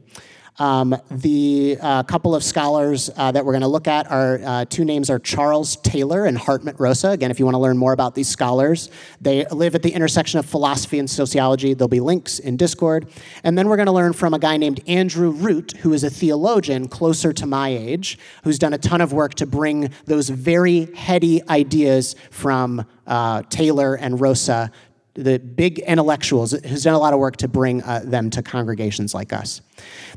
Um, 0.59 0.95
the 1.11 1.77
uh, 1.79 2.01
couple 2.03 2.33
of 2.33 2.43
scholars 2.43 3.11
uh, 3.15 3.31
that 3.31 3.45
we're 3.45 3.51
going 3.51 3.61
to 3.61 3.67
look 3.67 3.87
at 3.87 4.09
are 4.09 4.39
uh, 4.43 4.65
two 4.65 4.85
names 4.85 5.09
are 5.11 5.19
Charles 5.19 5.75
Taylor 5.77 6.25
and 6.25 6.35
Hartmut 6.35 6.79
Rosa. 6.79 7.09
Again, 7.09 7.29
if 7.29 7.37
you 7.37 7.45
want 7.45 7.53
to 7.53 7.59
learn 7.59 7.77
more 7.77 7.93
about 7.93 8.15
these 8.15 8.27
scholars, 8.27 8.89
they 9.21 9.45
live 9.45 9.75
at 9.75 9.83
the 9.83 9.91
intersection 9.91 10.39
of 10.39 10.47
philosophy 10.47 10.97
and 10.97 11.07
sociology. 11.07 11.75
There'll 11.75 11.87
be 11.87 11.99
links 11.99 12.39
in 12.39 12.57
Discord. 12.57 13.07
And 13.43 13.55
then 13.55 13.69
we're 13.69 13.75
going 13.75 13.87
to 13.87 13.91
learn 13.91 14.13
from 14.13 14.33
a 14.33 14.39
guy 14.39 14.57
named 14.57 14.79
Andrew 14.87 15.29
Root, 15.29 15.73
who 15.77 15.93
is 15.93 16.03
a 16.03 16.09
theologian 16.09 16.87
closer 16.87 17.31
to 17.33 17.45
my 17.45 17.69
age, 17.69 18.17
who's 18.43 18.57
done 18.57 18.73
a 18.73 18.79
ton 18.79 19.01
of 19.01 19.13
work 19.13 19.35
to 19.35 19.45
bring 19.45 19.91
those 20.05 20.29
very 20.29 20.91
heady 20.95 21.47
ideas 21.49 22.15
from 22.31 22.83
uh, 23.05 23.43
Taylor 23.49 23.95
and 23.95 24.19
Rosa 24.19 24.71
the 25.17 25.39
big 25.39 25.79
intellectuals, 25.79 26.51
who's 26.51 26.83
done 26.83 26.93
a 26.93 26.99
lot 26.99 27.13
of 27.13 27.19
work 27.19 27.37
to 27.37 27.47
bring 27.47 27.81
uh, 27.83 28.01
them 28.05 28.29
to 28.29 28.43
congregations 28.43 29.13
like 29.13 29.33
us. 29.33 29.61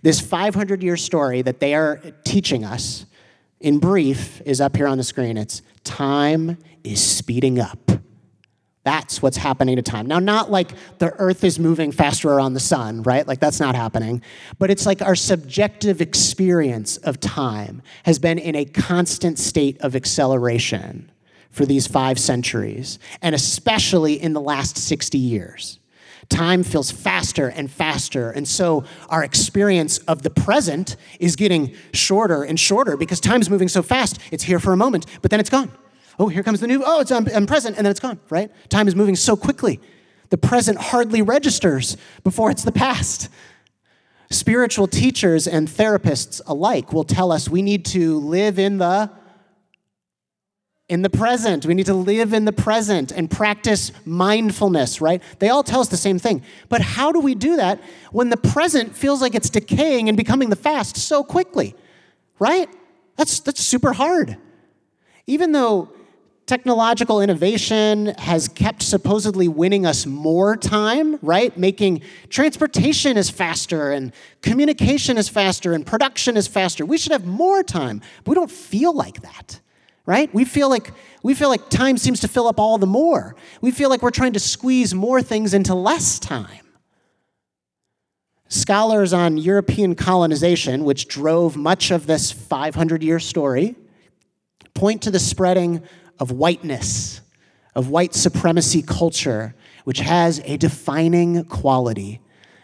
This 0.02 0.20
500 0.20 0.82
year 0.82 0.96
story 0.96 1.42
that 1.42 1.58
they 1.58 1.74
are 1.74 2.00
teaching 2.24 2.64
us, 2.64 3.06
in 3.60 3.78
brief, 3.78 4.40
is 4.42 4.60
up 4.60 4.76
here 4.76 4.86
on 4.86 4.98
the 4.98 5.04
screen. 5.04 5.36
It's 5.36 5.62
time 5.84 6.58
is 6.84 7.02
speeding 7.02 7.58
up. 7.58 7.90
That's 8.82 9.20
what's 9.20 9.36
happening 9.36 9.76
to 9.76 9.82
time. 9.82 10.06
Now, 10.06 10.18
not 10.18 10.50
like 10.50 10.70
the 10.98 11.12
earth 11.18 11.44
is 11.44 11.58
moving 11.58 11.92
faster 11.92 12.30
around 12.30 12.54
the 12.54 12.60
sun, 12.60 13.02
right? 13.02 13.26
Like 13.26 13.40
that's 13.40 13.60
not 13.60 13.74
happening. 13.74 14.22
But 14.58 14.70
it's 14.70 14.86
like 14.86 15.02
our 15.02 15.14
subjective 15.14 16.00
experience 16.00 16.96
of 16.98 17.20
time 17.20 17.82
has 18.04 18.18
been 18.18 18.38
in 18.38 18.54
a 18.54 18.64
constant 18.64 19.38
state 19.38 19.78
of 19.82 19.94
acceleration 19.94 21.09
for 21.50 21.66
these 21.66 21.86
five 21.86 22.18
centuries, 22.18 22.98
and 23.22 23.34
especially 23.34 24.20
in 24.20 24.32
the 24.32 24.40
last 24.40 24.76
60 24.76 25.18
years. 25.18 25.78
Time 26.28 26.62
feels 26.62 26.92
faster 26.92 27.48
and 27.48 27.70
faster, 27.70 28.30
and 28.30 28.46
so 28.46 28.84
our 29.08 29.24
experience 29.24 29.98
of 29.98 30.22
the 30.22 30.30
present 30.30 30.96
is 31.18 31.34
getting 31.34 31.74
shorter 31.92 32.44
and 32.44 32.58
shorter 32.58 32.96
because 32.96 33.20
time's 33.20 33.50
moving 33.50 33.66
so 33.66 33.82
fast. 33.82 34.20
It's 34.30 34.44
here 34.44 34.60
for 34.60 34.72
a 34.72 34.76
moment, 34.76 35.06
but 35.22 35.30
then 35.32 35.40
it's 35.40 35.50
gone. 35.50 35.72
Oh, 36.20 36.28
here 36.28 36.44
comes 36.44 36.60
the 36.60 36.68
new, 36.68 36.84
oh, 36.84 37.00
it's, 37.00 37.10
um, 37.10 37.26
I'm, 37.26 37.36
I'm 37.36 37.46
present, 37.46 37.76
and 37.76 37.84
then 37.84 37.90
it's 37.90 38.00
gone, 38.00 38.20
right? 38.28 38.50
Time 38.68 38.86
is 38.86 38.94
moving 38.94 39.16
so 39.16 39.36
quickly. 39.36 39.80
The 40.28 40.38
present 40.38 40.78
hardly 40.78 41.22
registers 41.22 41.96
before 42.22 42.50
it's 42.50 42.62
the 42.62 42.72
past. 42.72 43.28
Spiritual 44.30 44.86
teachers 44.86 45.48
and 45.48 45.66
therapists 45.66 46.40
alike 46.46 46.92
will 46.92 47.02
tell 47.02 47.32
us 47.32 47.48
we 47.48 47.62
need 47.62 47.84
to 47.86 48.20
live 48.20 48.60
in 48.60 48.78
the 48.78 49.10
in 50.90 51.02
the 51.02 51.08
present. 51.08 51.64
We 51.64 51.74
need 51.74 51.86
to 51.86 51.94
live 51.94 52.32
in 52.32 52.46
the 52.46 52.52
present 52.52 53.12
and 53.12 53.30
practice 53.30 53.92
mindfulness, 54.04 55.00
right? 55.00 55.22
They 55.38 55.48
all 55.48 55.62
tell 55.62 55.80
us 55.80 55.88
the 55.88 55.96
same 55.96 56.18
thing. 56.18 56.42
But 56.68 56.80
how 56.80 57.12
do 57.12 57.20
we 57.20 57.36
do 57.36 57.56
that 57.56 57.80
when 58.10 58.28
the 58.28 58.36
present 58.36 58.96
feels 58.96 59.22
like 59.22 59.36
it's 59.36 59.48
decaying 59.48 60.08
and 60.08 60.16
becoming 60.18 60.50
the 60.50 60.56
fast 60.56 60.96
so 60.96 61.22
quickly, 61.22 61.76
right? 62.40 62.68
That's, 63.14 63.38
that's 63.38 63.60
super 63.60 63.92
hard. 63.92 64.36
Even 65.28 65.52
though 65.52 65.92
technological 66.46 67.20
innovation 67.20 68.06
has 68.18 68.48
kept 68.48 68.82
supposedly 68.82 69.46
winning 69.46 69.86
us 69.86 70.06
more 70.06 70.56
time, 70.56 71.20
right? 71.22 71.56
Making 71.56 72.02
transportation 72.30 73.16
is 73.16 73.30
faster 73.30 73.92
and 73.92 74.12
communication 74.42 75.16
is 75.16 75.28
faster 75.28 75.72
and 75.72 75.86
production 75.86 76.36
is 76.36 76.48
faster. 76.48 76.84
We 76.84 76.98
should 76.98 77.12
have 77.12 77.26
more 77.26 77.62
time, 77.62 78.02
but 78.24 78.30
we 78.30 78.34
don't 78.34 78.50
feel 78.50 78.92
like 78.92 79.22
that 79.22 79.60
right? 80.10 80.34
We 80.34 80.44
feel 80.44 80.68
like 80.68 80.90
we 81.22 81.34
feel 81.34 81.48
like 81.50 81.70
time 81.70 81.96
seems 81.96 82.18
to 82.20 82.28
fill 82.28 82.48
up 82.48 82.58
all 82.58 82.78
the 82.78 82.86
more. 82.86 83.36
We 83.60 83.70
feel 83.70 83.88
like 83.88 84.02
we're 84.02 84.10
trying 84.10 84.32
to 84.32 84.40
squeeze 84.40 84.92
more 84.92 85.22
things 85.22 85.54
into 85.54 85.72
less 85.72 86.18
time. 86.18 86.66
Scholars 88.48 89.12
on 89.12 89.38
European 89.38 89.94
colonization, 89.94 90.84
which 90.84 91.06
drove 91.06 91.56
much 91.56 91.92
of 91.92 92.08
this 92.08 92.32
500 92.32 93.04
year 93.04 93.20
story, 93.20 93.76
point 94.74 95.00
to 95.02 95.12
the 95.12 95.20
spreading 95.20 95.80
of 96.18 96.32
whiteness, 96.32 97.20
of 97.76 97.88
white 97.88 98.12
supremacy 98.12 98.82
culture, 98.82 99.54
which 99.84 100.00
has 100.00 100.40
a 100.44 100.56
defining 100.56 101.44
quality. 101.44 102.20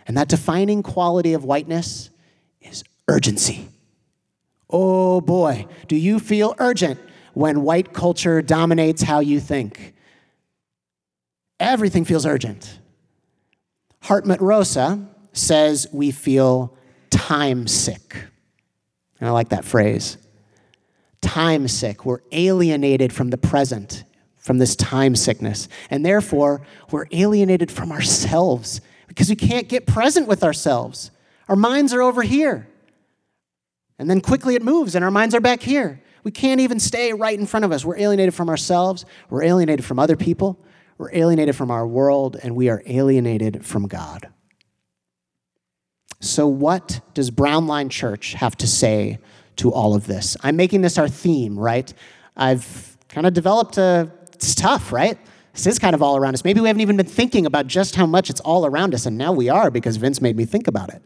And 0.09 0.17
that 0.17 0.27
defining 0.27 0.83
quality 0.83 1.33
of 1.33 1.45
whiteness 1.45 2.11
is 2.61 2.83
urgency. 3.07 3.69
Oh 4.69 5.21
boy, 5.21 5.69
do 5.87 5.95
you 5.95 6.19
feel 6.19 6.57
urgent 6.59 6.99
when 7.37 7.61
white 7.61 7.93
culture 7.93 8.41
dominates 8.41 9.03
how 9.03 9.21
you 9.21 9.39
think. 9.39 9.93
Everything 11.61 12.03
feels 12.03 12.25
urgent. 12.25 12.81
Hartmut 14.05 14.41
Rosa 14.41 15.07
says 15.35 15.87
we 15.93 16.13
feel 16.13 16.75
time 17.11 17.67
sick. 17.67 18.25
And 19.21 19.29
I 19.29 19.33
like 19.33 19.51
that 19.51 19.67
phrase. 19.67 20.17
Time 21.21 21.69
sick. 21.69 22.07
We're 22.07 22.23
alienated 22.33 23.13
from 23.13 23.29
the 23.29 23.37
present, 23.37 24.05
from 24.39 24.57
this 24.57 24.75
time 24.75 25.15
sickness. 25.15 25.69
And 25.91 26.07
therefore, 26.07 26.63
we're 26.91 27.07
alienated 27.13 27.71
from 27.71 27.93
ourselves 27.93 28.81
because 29.09 29.29
we 29.29 29.37
can't 29.37 29.69
get 29.69 29.87
present 29.87 30.27
with 30.27 30.43
ourselves. 30.43 31.11
Our 31.51 31.57
minds 31.57 31.93
are 31.93 32.01
over 32.01 32.23
here. 32.23 32.67
And 33.99 34.09
then 34.09 34.23
quickly 34.23 34.55
it 34.55 34.63
moves, 34.63 34.95
and 34.95 35.05
our 35.05 35.11
minds 35.11 35.35
are 35.35 35.41
back 35.43 35.61
here. 35.61 36.01
We 36.27 36.33
can't 36.33 36.61
even 36.61 36.81
stay 36.81 37.13
right 37.13 37.39
in 37.39 37.47
front 37.47 37.65
of 37.65 37.71
us. 37.71 37.85
We're 37.85 38.01
alienated 38.01 38.35
from 38.35 38.49
ourselves, 38.49 39.05
we're 39.31 39.45
alienated 39.45 39.85
from 39.85 40.01
other 40.01 40.17
people, 40.17 40.59
we're 40.99 41.15
alienated 41.15 41.55
from 41.55 41.71
our 41.71 41.87
world, 41.87 42.37
and 42.43 42.57
we 42.57 42.69
are 42.69 42.83
alienated 42.85 43.65
from 43.65 43.87
God. 43.87 44.29
So, 46.19 46.49
what 46.49 47.01
does 47.15 47.31
Brownline 47.31 47.91
Church 47.91 48.33
have 48.33 48.57
to 48.57 48.67
say 48.67 49.21
to 49.55 49.73
all 49.73 49.95
of 49.95 50.09
this? 50.09 50.37
I'm 50.41 50.57
making 50.57 50.81
this 50.81 50.99
our 50.99 51.09
theme, 51.09 51.57
right? 51.57 51.95
I've 52.37 52.97
kind 53.09 53.29
of 53.29 53.33
developed 53.33 53.79
a, 53.79 54.11
it's 54.33 54.57
tough, 54.57 54.93
right? 54.93 55.17
This 55.53 55.69
is 55.69 55.79
kind 55.79 55.95
of 55.95 56.03
all 56.03 56.17
around 56.17 56.35
us. 56.35 56.43
Maybe 56.43 56.61
we 56.61 56.67
haven't 56.67 56.83
even 56.83 56.97
been 56.97 57.07
thinking 57.07 57.47
about 57.47 57.69
just 57.69 57.95
how 57.95 58.05
much 58.05 58.31
it's 58.31 58.41
all 58.41 58.67
around 58.67 58.95
us, 58.95 59.07
and 59.07 59.17
now 59.17 59.31
we 59.33 59.49
are 59.49 59.71
because 59.71 59.97
Vince 59.97 60.21
made 60.21 60.37
me 60.37 60.45
think 60.45 60.67
about 60.67 60.93
it. 60.93 61.05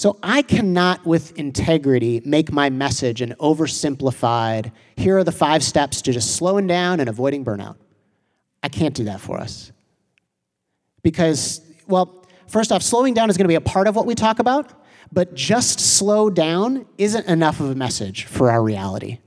So 0.00 0.16
I 0.22 0.40
cannot, 0.40 1.04
with 1.04 1.38
integrity, 1.38 2.22
make 2.24 2.50
my 2.50 2.70
message 2.70 3.20
an 3.20 3.34
oversimplified, 3.38 4.72
here 4.96 5.18
are 5.18 5.24
the 5.24 5.30
five 5.30 5.62
steps 5.62 6.00
to 6.00 6.12
just 6.14 6.36
slowing 6.36 6.66
down 6.66 7.00
and 7.00 7.08
avoiding 7.10 7.44
burnout. 7.44 7.76
I 8.62 8.70
can't 8.70 8.94
do 8.94 9.04
that 9.04 9.20
for 9.20 9.36
us. 9.36 9.72
Because, 11.02 11.60
well, 11.86 12.24
first 12.48 12.72
off, 12.72 12.82
slowing 12.82 13.12
down 13.12 13.28
is 13.28 13.36
going 13.36 13.44
to 13.44 13.48
be 13.48 13.56
a 13.56 13.60
part 13.60 13.86
of 13.86 13.94
what 13.94 14.06
we 14.06 14.14
talk 14.14 14.38
about, 14.38 14.72
but 15.12 15.34
just 15.34 15.80
slow 15.80 16.30
down 16.30 16.86
isn't 16.96 17.26
enough 17.26 17.60
of 17.60 17.68
a 17.68 17.74
message 17.74 18.24
for 18.24 18.50
our 18.50 18.62
reality. 18.62 19.18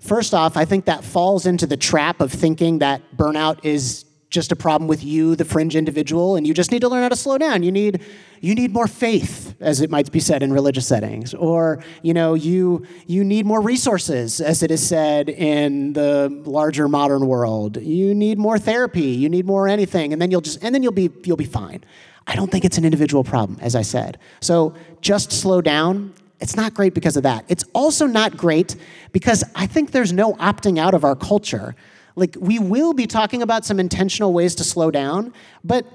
First 0.00 0.34
off, 0.34 0.54
I 0.54 0.66
think 0.66 0.84
that 0.84 1.02
falls 1.02 1.46
into 1.46 1.66
the 1.66 1.78
trap 1.78 2.20
of 2.20 2.30
thinking 2.30 2.80
that 2.80 3.16
burnout 3.16 3.64
is 3.64 4.04
just 4.34 4.52
a 4.52 4.56
problem 4.56 4.88
with 4.88 5.02
you, 5.02 5.36
the 5.36 5.44
fringe 5.44 5.76
individual, 5.76 6.36
and 6.36 6.46
you 6.46 6.52
just 6.52 6.70
need 6.72 6.80
to 6.80 6.88
learn 6.88 7.02
how 7.02 7.08
to 7.08 7.16
slow 7.16 7.38
down. 7.38 7.62
You 7.62 7.72
need, 7.72 8.02
you 8.40 8.54
need 8.54 8.72
more 8.72 8.88
faith, 8.88 9.54
as 9.60 9.80
it 9.80 9.90
might 9.90 10.10
be 10.12 10.20
said 10.20 10.42
in 10.42 10.52
religious 10.52 10.86
settings, 10.86 11.32
or 11.32 11.82
you 12.02 12.12
know, 12.12 12.34
you 12.34 12.84
you 13.06 13.24
need 13.24 13.46
more 13.46 13.60
resources, 13.60 14.40
as 14.40 14.62
it 14.62 14.70
is 14.70 14.86
said 14.86 15.28
in 15.30 15.94
the 15.94 16.28
larger 16.44 16.88
modern 16.88 17.26
world. 17.26 17.80
You 17.80 18.14
need 18.14 18.36
more 18.38 18.58
therapy. 18.58 19.06
You 19.22 19.28
need 19.28 19.46
more 19.46 19.68
anything, 19.68 20.12
and 20.12 20.20
then 20.20 20.30
you'll 20.30 20.42
just 20.42 20.62
and 20.62 20.74
then 20.74 20.82
you'll 20.82 20.92
be 20.92 21.10
you'll 21.24 21.36
be 21.36 21.44
fine. 21.44 21.84
I 22.26 22.36
don't 22.36 22.50
think 22.50 22.64
it's 22.64 22.78
an 22.78 22.84
individual 22.84 23.22
problem, 23.22 23.58
as 23.60 23.74
I 23.76 23.82
said. 23.82 24.18
So 24.40 24.74
just 25.00 25.30
slow 25.30 25.60
down. 25.60 26.14
It's 26.40 26.56
not 26.56 26.74
great 26.74 26.94
because 26.94 27.16
of 27.16 27.22
that. 27.22 27.44
It's 27.48 27.64
also 27.72 28.06
not 28.06 28.36
great 28.36 28.76
because 29.12 29.44
I 29.54 29.66
think 29.66 29.92
there's 29.92 30.12
no 30.12 30.34
opting 30.34 30.78
out 30.78 30.94
of 30.94 31.04
our 31.04 31.14
culture 31.14 31.76
like, 32.16 32.36
we 32.38 32.58
will 32.58 32.92
be 32.92 33.06
talking 33.06 33.42
about 33.42 33.64
some 33.64 33.80
intentional 33.80 34.32
ways 34.32 34.54
to 34.56 34.64
slow 34.64 34.90
down, 34.90 35.32
but 35.64 35.86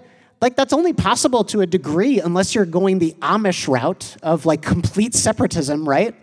like 0.42 0.56
that's 0.56 0.74
only 0.74 0.94
possible 0.94 1.44
to 1.46 1.62
a 1.62 1.66
degree 1.66 2.20
unless 2.20 2.56
you're 2.56 2.66
going 2.66 3.00
the 3.00 3.16
Amish 3.22 3.68
route 3.68 4.16
of 4.24 4.46
like 4.46 4.62
complete 4.62 5.14
separatism, 5.14 5.88
right? 5.88 6.16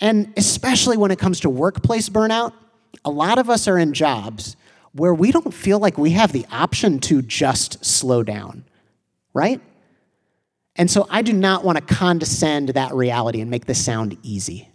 And 0.00 0.32
especially 0.36 0.96
when 0.96 1.10
it 1.10 1.18
comes 1.18 1.40
to 1.40 1.50
workplace 1.50 2.08
burnout, 2.08 2.52
a 3.04 3.10
lot 3.10 3.38
of 3.38 3.50
us 3.50 3.68
are 3.68 3.78
in 3.78 3.92
jobs 3.92 4.56
where 4.92 5.14
we 5.14 5.30
don't 5.30 5.52
feel 5.52 5.78
like 5.78 5.96
we 5.96 6.10
have 6.10 6.32
the 6.32 6.46
option 6.50 6.98
to 7.00 7.22
just 7.22 7.84
slow 7.84 8.22
down, 8.22 8.64
right? 9.32 9.60
And 10.76 10.90
so 10.90 11.06
I 11.10 11.22
do 11.22 11.32
not 11.32 11.64
want 11.64 11.78
to 11.78 11.94
condescend 11.94 12.70
that 12.70 12.94
reality 12.94 13.40
and 13.40 13.50
make 13.50 13.66
this 13.66 13.82
sound 13.82 14.16
easy. 14.22 14.68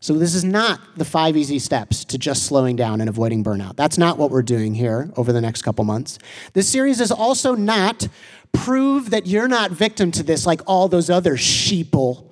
So, 0.00 0.14
this 0.14 0.34
is 0.34 0.44
not 0.44 0.80
the 0.96 1.04
five 1.04 1.36
easy 1.36 1.58
steps 1.58 2.04
to 2.06 2.18
just 2.18 2.44
slowing 2.44 2.76
down 2.76 3.00
and 3.00 3.10
avoiding 3.10 3.42
burnout. 3.42 3.74
That's 3.76 3.98
not 3.98 4.16
what 4.16 4.30
we're 4.30 4.42
doing 4.42 4.74
here 4.74 5.10
over 5.16 5.32
the 5.32 5.40
next 5.40 5.62
couple 5.62 5.84
months. 5.84 6.18
This 6.52 6.68
series 6.68 7.00
is 7.00 7.10
also 7.10 7.54
not 7.54 8.06
prove 8.52 9.10
that 9.10 9.26
you're 9.26 9.48
not 9.48 9.72
victim 9.72 10.10
to 10.12 10.22
this 10.22 10.46
like 10.46 10.60
all 10.66 10.88
those 10.88 11.10
other 11.10 11.36
sheeple. 11.36 12.26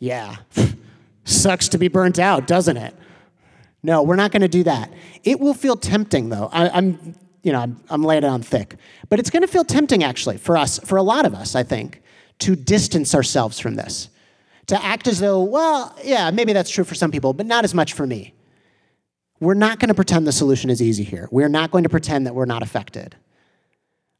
Yeah, 0.00 0.36
sucks 1.24 1.68
to 1.68 1.78
be 1.78 1.86
burnt 1.86 2.18
out, 2.18 2.48
doesn't 2.48 2.76
it? 2.76 2.94
No, 3.84 4.02
we're 4.02 4.16
not 4.16 4.32
going 4.32 4.42
to 4.42 4.48
do 4.48 4.64
that. 4.64 4.92
It 5.22 5.38
will 5.38 5.54
feel 5.54 5.76
tempting, 5.76 6.28
though. 6.28 6.48
I, 6.52 6.76
am 6.78 7.14
you 7.42 7.52
know, 7.52 7.60
I'm, 7.60 7.80
I'm 7.88 8.02
laying 8.02 8.24
it 8.24 8.28
on 8.28 8.42
thick, 8.42 8.76
but 9.08 9.18
it's 9.18 9.30
going 9.30 9.42
to 9.42 9.48
feel 9.48 9.64
tempting 9.64 10.02
actually 10.02 10.38
for 10.38 10.56
us, 10.56 10.78
for 10.80 10.96
a 10.96 11.02
lot 11.02 11.24
of 11.24 11.34
us, 11.34 11.54
I 11.54 11.62
think, 11.62 12.02
to 12.40 12.56
distance 12.56 13.14
ourselves 13.14 13.60
from 13.60 13.76
this 13.76 14.08
to 14.66 14.84
act 14.84 15.08
as 15.08 15.18
though, 15.18 15.42
well, 15.42 15.96
yeah, 16.04 16.30
maybe 16.30 16.52
that's 16.52 16.70
true 16.70 16.84
for 16.84 16.94
some 16.94 17.10
people, 17.10 17.32
but 17.32 17.46
not 17.46 17.64
as 17.64 17.74
much 17.74 17.92
for 17.92 18.06
me. 18.06 18.34
We're 19.40 19.54
not 19.54 19.80
going 19.80 19.88
to 19.88 19.94
pretend 19.94 20.26
the 20.26 20.32
solution 20.32 20.70
is 20.70 20.80
easy 20.80 21.02
here. 21.02 21.28
We're 21.32 21.48
not 21.48 21.72
going 21.72 21.82
to 21.82 21.90
pretend 21.90 22.26
that 22.26 22.34
we're 22.34 22.44
not 22.44 22.62
affected. 22.62 23.16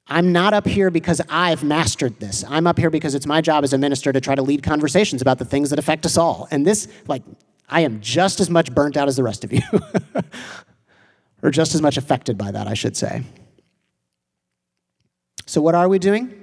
I'm 0.09 0.33
not 0.33 0.53
up 0.53 0.67
here 0.67 0.91
because 0.91 1.21
I've 1.29 1.63
mastered 1.63 2.19
this. 2.19 2.45
I'm 2.49 2.67
up 2.67 2.77
here 2.77 2.91
because 2.91 3.15
it's 3.15 3.27
my 3.27 3.41
job 3.41 3.63
as 3.63 3.73
a 3.73 3.79
minister 3.79 4.13
to 4.13 4.21
try 4.21 4.35
to 4.35 4.43
lead 4.43 4.63
conversations 4.63 5.23
about 5.23 5.39
the 5.39 5.45
things 5.45 5.71
that 5.71 5.79
affect 5.79 6.05
us 6.05 6.17
all. 6.17 6.49
And 6.51 6.67
this, 6.67 6.89
like, 7.07 7.23
I 7.69 7.83
am 7.83 8.01
just 8.01 8.41
as 8.41 8.51
much 8.51 8.75
burnt 8.75 8.97
out 8.97 9.07
as 9.07 9.17
the 9.17 9.23
rest 9.23 9.45
of 9.45 9.53
you, 9.53 9.63
or 11.43 11.51
just 11.51 11.75
as 11.75 11.81
much 11.81 11.97
affected 11.97 12.37
by 12.37 12.51
that, 12.51 12.67
I 12.67 12.75
should 12.75 12.97
say. 12.97 13.23
So, 15.47 15.63
what 15.63 15.75
are 15.75 15.89
we 15.89 15.99
doing 15.99 16.35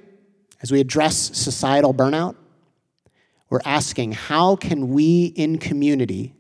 as 0.62 0.72
we 0.72 0.80
address 0.80 1.38
societal 1.38 1.94
burnout? 1.94 2.36
We're 3.50 3.62
asking 3.66 4.12
how 4.14 4.56
can 4.56 4.90
we 4.90 5.26
in 5.26 5.58
community 5.58 6.36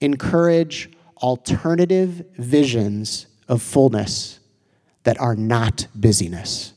encourage 0.00 0.90
alternative 1.22 2.24
visions 2.36 3.26
of 3.48 3.62
fullness 3.62 4.38
that 5.04 5.18
are 5.18 5.34
not 5.34 5.86
busyness? 5.94 6.74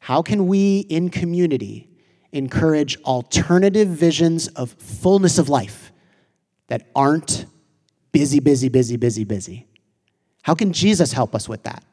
How 0.00 0.22
can 0.22 0.46
we 0.46 0.80
in 0.80 1.10
community 1.10 1.88
encourage 2.32 3.00
alternative 3.02 3.88
visions 3.88 4.48
of 4.48 4.72
fullness 4.72 5.38
of 5.38 5.48
life 5.48 5.92
that 6.68 6.88
aren't 6.94 7.46
busy, 8.12 8.40
busy, 8.40 8.68
busy, 8.68 8.96
busy, 8.96 9.24
busy? 9.24 9.66
How 10.42 10.54
can 10.54 10.72
Jesus 10.72 11.12
help 11.12 11.34
us 11.34 11.48
with 11.48 11.62
that? 11.64 11.84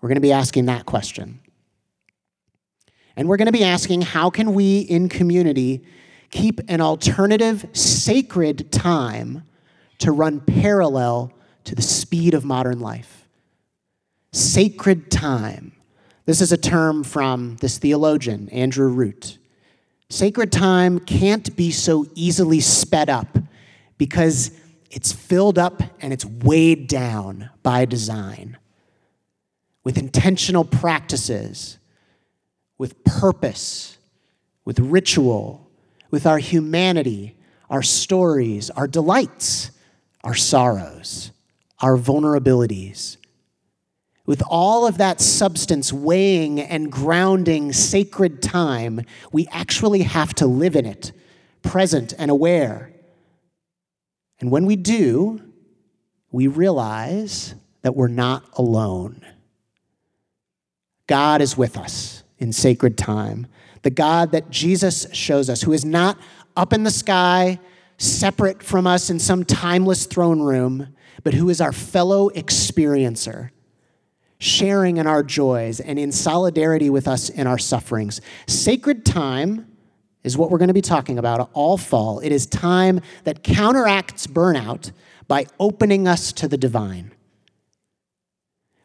We're 0.00 0.08
going 0.08 0.16
to 0.16 0.22
be 0.22 0.32
asking 0.32 0.66
that 0.66 0.86
question. 0.86 1.40
And 3.16 3.28
we're 3.28 3.36
going 3.36 3.46
to 3.46 3.52
be 3.52 3.64
asking 3.64 4.02
how 4.02 4.30
can 4.30 4.54
we 4.54 4.80
in 4.80 5.08
community 5.08 5.84
keep 6.30 6.60
an 6.68 6.80
alternative 6.80 7.66
sacred 7.72 8.72
time 8.72 9.44
to 9.98 10.12
run 10.12 10.40
parallel 10.40 11.32
to 11.64 11.74
the 11.74 11.82
speed 11.82 12.34
of 12.34 12.44
modern 12.44 12.80
life? 12.80 13.28
Sacred 14.32 15.10
time. 15.10 15.72
This 16.24 16.40
is 16.40 16.52
a 16.52 16.56
term 16.56 17.04
from 17.04 17.56
this 17.56 17.78
theologian, 17.78 18.48
Andrew 18.48 18.88
Root. 18.88 19.38
Sacred 20.08 20.52
time 20.52 20.98
can't 20.98 21.54
be 21.56 21.70
so 21.70 22.06
easily 22.14 22.60
sped 22.60 23.10
up 23.10 23.38
because 23.98 24.52
it's 24.90 25.12
filled 25.12 25.58
up 25.58 25.82
and 26.00 26.12
it's 26.12 26.24
weighed 26.24 26.86
down 26.86 27.50
by 27.62 27.84
design 27.84 28.58
with 29.84 29.98
intentional 29.98 30.64
practices 30.64 31.78
with 32.82 33.04
purpose, 33.04 33.96
with 34.64 34.80
ritual, 34.80 35.70
with 36.10 36.26
our 36.26 36.38
humanity, 36.38 37.36
our 37.70 37.80
stories, 37.80 38.70
our 38.70 38.88
delights, 38.88 39.70
our 40.24 40.34
sorrows, 40.34 41.30
our 41.78 41.96
vulnerabilities. 41.96 43.18
With 44.26 44.42
all 44.48 44.84
of 44.84 44.98
that 44.98 45.20
substance 45.20 45.92
weighing 45.92 46.58
and 46.58 46.90
grounding 46.90 47.72
sacred 47.72 48.42
time, 48.42 49.02
we 49.30 49.46
actually 49.52 50.02
have 50.02 50.34
to 50.34 50.48
live 50.48 50.74
in 50.74 50.84
it, 50.84 51.12
present 51.62 52.12
and 52.18 52.32
aware. 52.32 52.92
And 54.40 54.50
when 54.50 54.66
we 54.66 54.74
do, 54.74 55.40
we 56.32 56.48
realize 56.48 57.54
that 57.82 57.94
we're 57.94 58.08
not 58.08 58.42
alone. 58.54 59.24
God 61.06 61.40
is 61.40 61.56
with 61.56 61.78
us 61.78 62.21
in 62.42 62.52
sacred 62.52 62.98
time. 62.98 63.46
The 63.82 63.90
God 63.90 64.32
that 64.32 64.50
Jesus 64.50 65.06
shows 65.12 65.48
us, 65.48 65.62
who 65.62 65.72
is 65.72 65.84
not 65.84 66.18
up 66.56 66.72
in 66.72 66.82
the 66.82 66.90
sky, 66.90 67.58
separate 67.96 68.62
from 68.62 68.86
us 68.86 69.08
in 69.08 69.18
some 69.18 69.44
timeless 69.44 70.06
throne 70.06 70.40
room, 70.40 70.94
but 71.22 71.34
who 71.34 71.48
is 71.48 71.60
our 71.60 71.72
fellow 71.72 72.28
experiencer, 72.30 73.50
sharing 74.38 74.96
in 74.96 75.06
our 75.06 75.22
joys 75.22 75.80
and 75.80 75.98
in 75.98 76.10
solidarity 76.10 76.90
with 76.90 77.06
us 77.06 77.28
in 77.30 77.46
our 77.46 77.58
sufferings. 77.58 78.20
Sacred 78.46 79.06
time 79.06 79.68
is 80.24 80.36
what 80.36 80.50
we're 80.50 80.58
going 80.58 80.68
to 80.68 80.74
be 80.74 80.80
talking 80.82 81.18
about 81.18 81.48
all 81.52 81.76
fall. 81.76 82.18
It 82.20 82.32
is 82.32 82.46
time 82.46 83.00
that 83.24 83.42
counteracts 83.42 84.26
burnout 84.26 84.92
by 85.28 85.46
opening 85.58 86.08
us 86.08 86.32
to 86.34 86.48
the 86.48 86.56
divine 86.56 87.11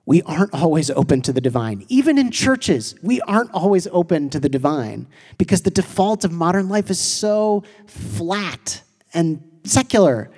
we 0.08 0.22
aren't 0.22 0.54
always 0.54 0.90
open 0.90 1.22
to 1.22 1.34
the 1.34 1.42
divine. 1.42 1.86
Even 1.90 2.18
in 2.18 2.32
churches, 2.32 2.96
we 3.04 3.20
aren't 3.22 3.52
always 3.54 3.88
open 3.88 4.30
to 4.30 4.40
the 4.40 4.48
divine 4.48 5.06
because 5.38 5.64
the 5.64 5.70
default 5.70 6.24
of 6.24 6.32
modern 6.32 6.70
life 6.70 6.90
is 6.90 6.98
so 6.98 7.66
flat 7.88 8.82
and 9.14 9.44
secular. 9.66 10.32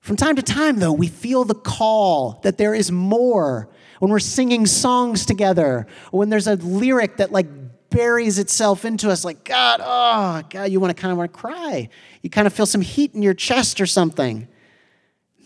From 0.00 0.16
time 0.16 0.34
to 0.34 0.42
time, 0.42 0.80
though, 0.80 0.92
we 0.92 1.06
feel 1.06 1.44
the 1.44 1.54
call 1.54 2.40
that 2.42 2.58
there 2.58 2.74
is 2.74 2.90
more. 2.90 3.68
When 4.00 4.10
we're 4.10 4.18
singing 4.18 4.66
songs 4.66 5.24
together, 5.24 5.86
or 6.10 6.18
when 6.18 6.28
there's 6.28 6.48
a 6.48 6.56
lyric 6.56 7.18
that 7.18 7.30
like 7.30 7.46
buries 7.90 8.40
itself 8.40 8.84
into 8.84 9.08
us, 9.08 9.24
like, 9.24 9.44
God, 9.44 9.80
oh, 9.84 10.42
God, 10.50 10.64
you 10.64 10.80
want 10.80 10.96
to 10.96 11.00
kind 11.00 11.12
of 11.12 11.18
want 11.18 11.32
to 11.32 11.38
cry. 11.38 11.88
You 12.22 12.30
kind 12.30 12.48
of 12.48 12.52
feel 12.52 12.66
some 12.66 12.80
heat 12.80 13.14
in 13.14 13.22
your 13.22 13.34
chest 13.34 13.80
or 13.80 13.86
something 13.86 14.48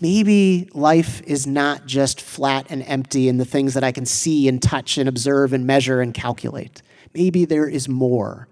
maybe 0.03 0.69
life 0.75 1.23
is 1.29 1.47
not 1.47 1.87
just 1.87 2.21
flat 2.21 2.67
and 2.69 2.83
empty 2.89 3.29
in 3.29 3.39
the 3.39 3.45
things 3.45 3.75
that 3.75 3.85
I 3.85 3.93
can 3.93 4.05
see 4.05 4.49
and 4.49 4.61
touch 4.61 4.99
and 4.99 5.09
observe 5.09 5.53
and 5.53 5.65
measure 5.65 6.01
and 6.01 6.13
calculate. 6.13 6.83
Maybe 7.15 7.45
there 7.45 7.69
is 7.69 7.89
more. 7.89 8.49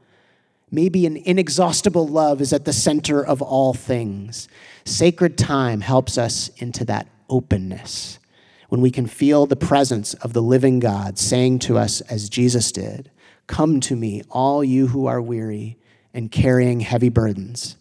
Maybe 0.71 1.07
an 1.07 1.17
inexhaustible 1.17 2.07
love 2.07 2.41
is 2.41 2.53
at 2.53 2.67
the 2.67 2.73
center 2.73 3.21
of 3.27 3.43
all 3.43 3.75
things. 3.75 4.49
Sacred 4.85 5.37
time 5.37 5.81
helps 5.81 6.17
us 6.17 6.51
into 6.59 6.85
that 6.85 7.09
openness 7.29 8.21
when 8.69 8.81
we 8.81 8.93
can 8.93 9.09
feel 9.09 9.47
the 9.47 9.57
presence 9.57 10.15
of 10.15 10.33
the 10.33 10.43
living 10.43 10.79
God 10.79 11.19
saying 11.19 11.59
to 11.61 11.79
us, 11.79 12.01
as 12.03 12.29
Jesus 12.29 12.71
did, 12.71 13.11
Come 13.49 13.81
to 13.81 13.97
me, 13.97 14.23
all 14.31 14.63
you 14.63 14.87
who 14.87 15.07
are 15.07 15.21
weary 15.21 15.77
and 16.15 16.31
carrying 16.31 16.79
heavy 16.79 17.09
burdens, 17.09 17.77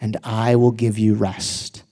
and 0.00 0.16
I 0.24 0.56
will 0.56 0.72
give 0.72 0.98
you 0.98 1.12
rest. 1.12 1.82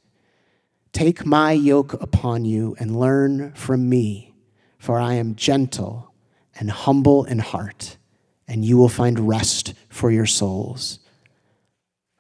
Take 0.92 1.26
my 1.26 1.52
yoke 1.52 1.94
upon 1.94 2.44
you 2.44 2.74
and 2.78 2.98
learn 2.98 3.52
from 3.52 3.88
me, 3.88 4.34
for 4.78 4.98
I 4.98 5.14
am 5.14 5.36
gentle 5.36 6.12
and 6.58 6.70
humble 6.70 7.24
in 7.24 7.38
heart, 7.38 7.96
and 8.46 8.64
you 8.64 8.76
will 8.76 8.88
find 8.88 9.28
rest 9.28 9.74
for 9.88 10.10
your 10.10 10.26
souls. 10.26 10.98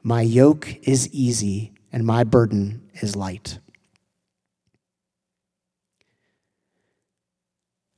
My 0.02 0.22
yoke 0.22 0.76
is 0.82 1.08
easy 1.12 1.72
and 1.92 2.04
my 2.04 2.24
burden 2.24 2.88
is 3.02 3.16
light. 3.16 3.58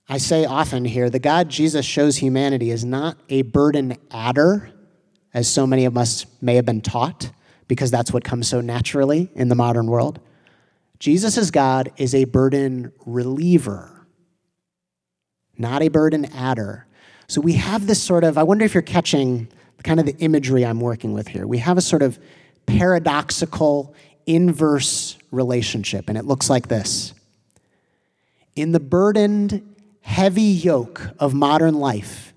I 0.09 0.19
say 0.19 0.45
often 0.45 0.85
here 0.85 1.11
the 1.11 1.19
God 1.19 1.49
Jesus 1.49 1.87
shows 1.87 2.17
humanity 2.17 2.71
is 2.71 2.85
not 2.85 3.17
a 3.29 3.43
burden 3.43 3.97
adder, 4.11 4.71
as 5.33 5.49
so 5.49 5.67
many 5.67 5.85
of 5.85 5.97
us 5.97 6.27
may 6.41 6.57
have 6.57 6.65
been 6.65 6.81
taught, 6.81 7.31
because 7.69 7.93
that's 7.93 8.13
what 8.13 8.25
comes 8.25 8.49
so 8.49 8.61
naturally 8.61 9.31
in 9.35 9.49
the 9.49 9.55
modern 9.55 9.87
world. 9.87 10.19
Jesus' 11.01 11.39
as 11.39 11.51
God 11.51 11.91
is 11.97 12.15
a 12.15 12.25
burden 12.25 12.93
reliever, 13.07 14.07
not 15.57 15.83
a 15.83 15.89
burden 15.89 16.27
adder. 16.27 16.87
So 17.27 17.41
we 17.41 17.55
have 17.55 17.87
this 17.87 18.03
sort 18.03 18.23
of, 18.23 18.37
I 18.37 18.43
wonder 18.43 18.67
if 18.67 18.75
you're 18.75 18.83
catching 18.83 19.49
kind 19.83 19.99
of 19.99 20.05
the 20.05 20.17
imagery 20.19 20.65
I'm 20.65 20.79
working 20.79 21.15
with 21.15 21.27
here. 21.27 21.47
We 21.47 21.59
have 21.59 21.79
a 21.79 21.81
sort 21.81 22.03
of 22.03 22.19
paradoxical, 22.67 23.95
inverse 24.27 25.17
relationship, 25.31 26.09
and 26.09 26.19
it 26.19 26.27
looks 26.27 26.51
like 26.51 26.69
this. 26.69 27.15
In 28.55 28.73
the 28.73 28.81
burdened, 28.81 29.75
heavy 30.03 30.43
yoke 30.43 31.09
of 31.19 31.33
modern 31.33 31.75
life, 31.75 32.35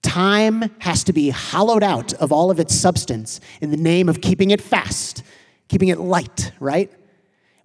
time 0.00 0.70
has 0.78 1.04
to 1.04 1.12
be 1.12 1.28
hollowed 1.28 1.82
out 1.82 2.14
of 2.14 2.32
all 2.32 2.50
of 2.50 2.58
its 2.58 2.74
substance 2.74 3.38
in 3.60 3.70
the 3.70 3.76
name 3.76 4.08
of 4.08 4.22
keeping 4.22 4.50
it 4.50 4.62
fast, 4.62 5.22
keeping 5.68 5.88
it 5.88 5.98
light, 5.98 6.52
right? 6.58 6.90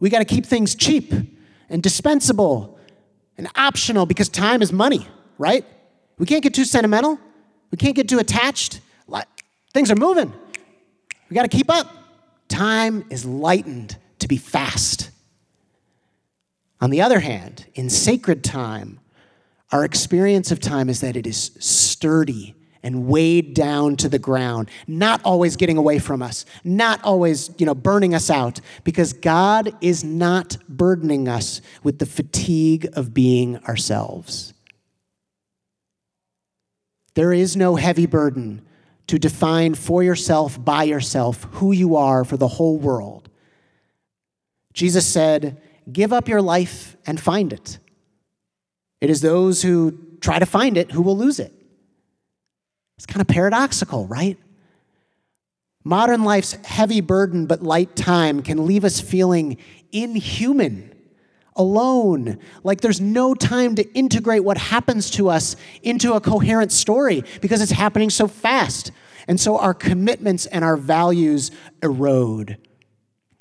We 0.02 0.10
got 0.10 0.20
to 0.20 0.26
keep 0.26 0.46
things 0.46 0.76
cheap 0.76 1.14
and 1.70 1.82
dispensable 1.82 2.78
and 3.38 3.48
optional 3.56 4.06
because 4.06 4.28
time 4.28 4.62
is 4.62 4.74
money, 4.74 5.08
right? 5.38 5.66
We 6.18 6.26
can't 6.26 6.44
get 6.44 6.54
too 6.54 6.66
sentimental. 6.66 7.18
We 7.72 7.78
can't 7.78 7.96
get 7.96 8.10
too 8.10 8.20
attached. 8.20 8.82
Things 9.74 9.90
are 9.90 9.96
moving. 9.96 10.34
We 11.30 11.36
got 11.36 11.44
to 11.44 11.58
keep 11.58 11.70
up. 11.72 11.88
Time 12.50 13.06
is 13.10 13.26
lightened 13.26 13.96
to 14.20 14.28
be 14.28 14.36
fast. 14.36 15.12
On 16.82 16.90
the 16.90 17.02
other 17.02 17.22
hand, 17.22 17.68
in 17.74 17.90
sacred 17.90 18.44
time, 18.44 19.00
our 19.72 19.86
experience 19.86 20.52
of 20.52 20.60
time 20.60 20.90
is 20.90 21.00
that 21.00 21.16
it 21.16 21.26
is 21.26 21.52
sturdy 21.60 22.54
and 22.84 23.08
weighed 23.08 23.54
down 23.54 23.96
to 23.98 24.10
the 24.10 24.20
ground, 24.20 24.70
not 24.88 25.22
always 25.24 25.56
getting 25.56 25.78
away 25.78 26.00
from 26.00 26.22
us, 26.22 26.46
not 26.64 27.04
always, 27.04 27.52
you 27.58 27.66
know, 27.66 27.76
burning 27.76 28.16
us 28.16 28.30
out, 28.30 28.60
because 28.84 29.14
God 29.14 29.76
is 29.82 30.04
not 30.04 30.58
burdening 30.68 31.28
us 31.28 31.62
with 31.84 32.00
the 32.00 32.06
fatigue 32.06 32.88
of 32.94 33.14
being 33.14 33.58
ourselves. 33.66 34.54
There 37.14 37.34
is 37.34 37.56
no 37.56 37.76
heavy 37.76 38.06
burden 38.06 38.66
to 39.08 39.20
define 39.20 39.76
for 39.76 40.02
yourself, 40.02 40.64
by 40.64 40.84
yourself, 40.84 41.44
who 41.52 41.72
you 41.72 41.96
are 41.96 42.24
for 42.24 42.38
the 42.38 42.48
whole 42.48 42.78
world. 42.78 43.30
Jesus 44.74 45.06
said, 45.06 45.62
Give 45.92 46.14
up 46.14 46.30
your 46.30 46.42
life 46.42 46.96
and 47.06 47.20
find 47.20 47.52
it. 47.52 47.80
It 49.02 49.10
is 49.10 49.22
those 49.22 49.62
who 49.62 49.98
try 50.22 50.40
to 50.40 50.46
find 50.46 50.78
it 50.78 50.92
who 50.92 51.02
will 51.02 51.18
lose 51.18 51.40
it. 51.40 51.54
It's 53.02 53.08
kind 53.08 53.20
of 53.20 53.28
paradoxical, 53.28 54.06
right? 54.06 54.38
Modern 55.84 56.24
life's 56.24 56.52
heavy 56.64 57.02
burden 57.02 57.48
but 57.48 57.64
light 57.64 57.96
time 57.96 58.44
can 58.44 58.68
leave 58.68 58.86
us 58.86 59.02
feeling 59.02 59.58
inhuman, 59.92 60.94
alone, 61.56 62.38
like 62.64 62.82
there's 62.82 63.02
no 63.02 63.34
time 63.34 63.74
to 63.74 63.94
integrate 63.96 64.44
what 64.44 64.60
happens 64.60 65.10
to 65.12 65.30
us 65.30 65.56
into 65.82 66.14
a 66.14 66.22
coherent 66.22 66.72
story 66.72 67.24
because 67.42 67.60
it's 67.60 67.72
happening 67.72 68.12
so 68.12 68.28
fast. 68.28 68.92
And 69.28 69.40
so 69.40 69.58
our 69.58 69.74
commitments 69.74 70.46
and 70.46 70.64
our 70.64 70.78
values 70.78 71.50
erode, 71.82 72.60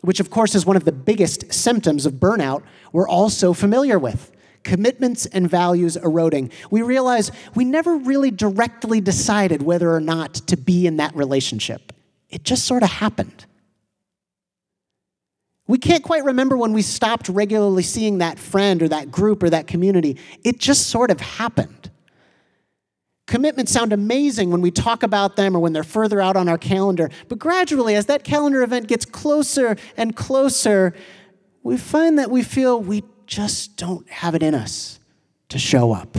which, 0.01 0.21
of 0.21 0.31
course, 0.31 0.55
is 0.55 0.65
one 0.65 0.77
of 0.77 0.87
the 0.87 0.93
biggest 0.93 1.53
symptoms 1.53 2.07
of 2.07 2.15
burnout 2.15 2.63
we're 2.95 3.07
all 3.07 3.29
so 3.29 3.53
familiar 3.53 3.99
with 3.99 4.33
commitments 4.63 5.27
and 5.27 5.49
values 5.49 5.97
eroding, 5.97 6.51
we 6.71 6.83
realize 6.83 7.33
we 7.55 7.65
never 7.65 7.97
really 7.97 8.31
directly 8.31 9.01
decided 9.01 9.63
whether 9.63 9.93
or 9.93 10.01
not 10.01 10.35
to 10.35 10.57
be 10.57 10.87
in 10.87 10.97
that 10.99 11.15
relationship. 11.15 11.93
It 12.29 12.45
just 12.45 12.67
sort 12.67 12.83
of 12.83 12.91
happened. 12.91 13.47
We 15.67 15.79
can't 15.79 16.03
quite 16.03 16.25
remember 16.25 16.57
when 16.57 16.73
we 16.73 16.83
stopped 16.83 17.29
regularly 17.29 17.85
seeing 17.85 18.19
that 18.19 18.39
friend 18.39 18.83
or 18.83 18.89
that 18.89 19.11
group 19.11 19.43
or 19.43 19.51
that 19.51 19.69
community. 19.69 20.19
It 20.43 20.59
just 20.59 20.89
sort 20.89 21.11
of 21.11 21.21
happened. 21.21 21.91
Commitments 23.29 23.71
sound 23.71 23.93
amazing 23.93 24.51
when 24.51 24.61
we 24.61 24.73
talk 24.73 25.05
about 25.05 25.37
them 25.37 25.55
or 25.55 25.61
when 25.61 25.73
they're 25.73 25.85
further 25.85 26.21
out 26.21 26.37
on 26.37 26.49
our 26.49 26.59
calendar, 26.59 27.09
but 27.29 27.39
gradually, 27.39 27.95
as 27.95 28.07
that 28.07 28.25
calendar 28.25 28.65
event 28.65 28.89
gets 28.89 29.05
closer 29.05 29.77
and 29.97 30.17
closer, 30.17 30.93
we 31.63 31.77
find 31.77 32.19
that 32.19 32.29
we 32.29 32.43
feel 32.43 32.81
we 32.81 33.05
just 33.31 33.77
don't 33.77 34.11
have 34.11 34.35
it 34.35 34.43
in 34.43 34.55
us 34.55 34.99
to 35.49 35.59
show 35.59 35.93
up. 35.93 36.19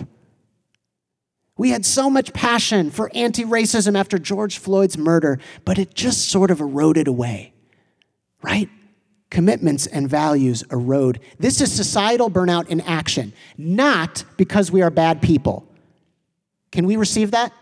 We 1.58 1.70
had 1.70 1.86
so 1.86 2.10
much 2.10 2.34
passion 2.34 2.90
for 2.90 3.12
anti 3.14 3.44
racism 3.44 4.00
after 4.00 4.18
George 4.18 4.58
Floyd's 4.58 4.98
murder, 4.98 5.38
but 5.66 5.78
it 5.78 5.94
just 5.94 6.30
sort 6.30 6.50
of 6.50 6.62
eroded 6.62 7.08
away, 7.08 7.54
right? 8.42 8.70
Commitments 9.30 9.86
and 9.86 10.10
values 10.10 10.64
erode. 10.72 11.20
This 11.38 11.62
is 11.62 11.72
societal 11.72 12.32
burnout 12.32 12.70
in 12.70 12.82
action, 12.82 13.34
not 13.58 14.24
because 14.38 14.72
we 14.72 14.82
are 14.82 14.90
bad 14.90 15.22
people. 15.22 15.68
Can 16.72 16.86
we 16.86 16.96
receive 16.96 17.32
that? 17.32 17.54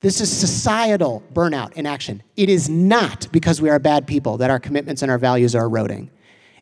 This 0.00 0.20
is 0.20 0.30
societal 0.30 1.22
burnout 1.32 1.72
in 1.72 1.86
action. 1.86 2.22
It 2.36 2.50
is 2.50 2.68
not 2.68 3.28
because 3.32 3.62
we 3.62 3.70
are 3.70 3.78
bad 3.78 4.06
people 4.06 4.36
that 4.36 4.50
our 4.50 4.60
commitments 4.60 5.00
and 5.00 5.10
our 5.10 5.18
values 5.18 5.54
are 5.54 5.64
eroding. 5.64 6.10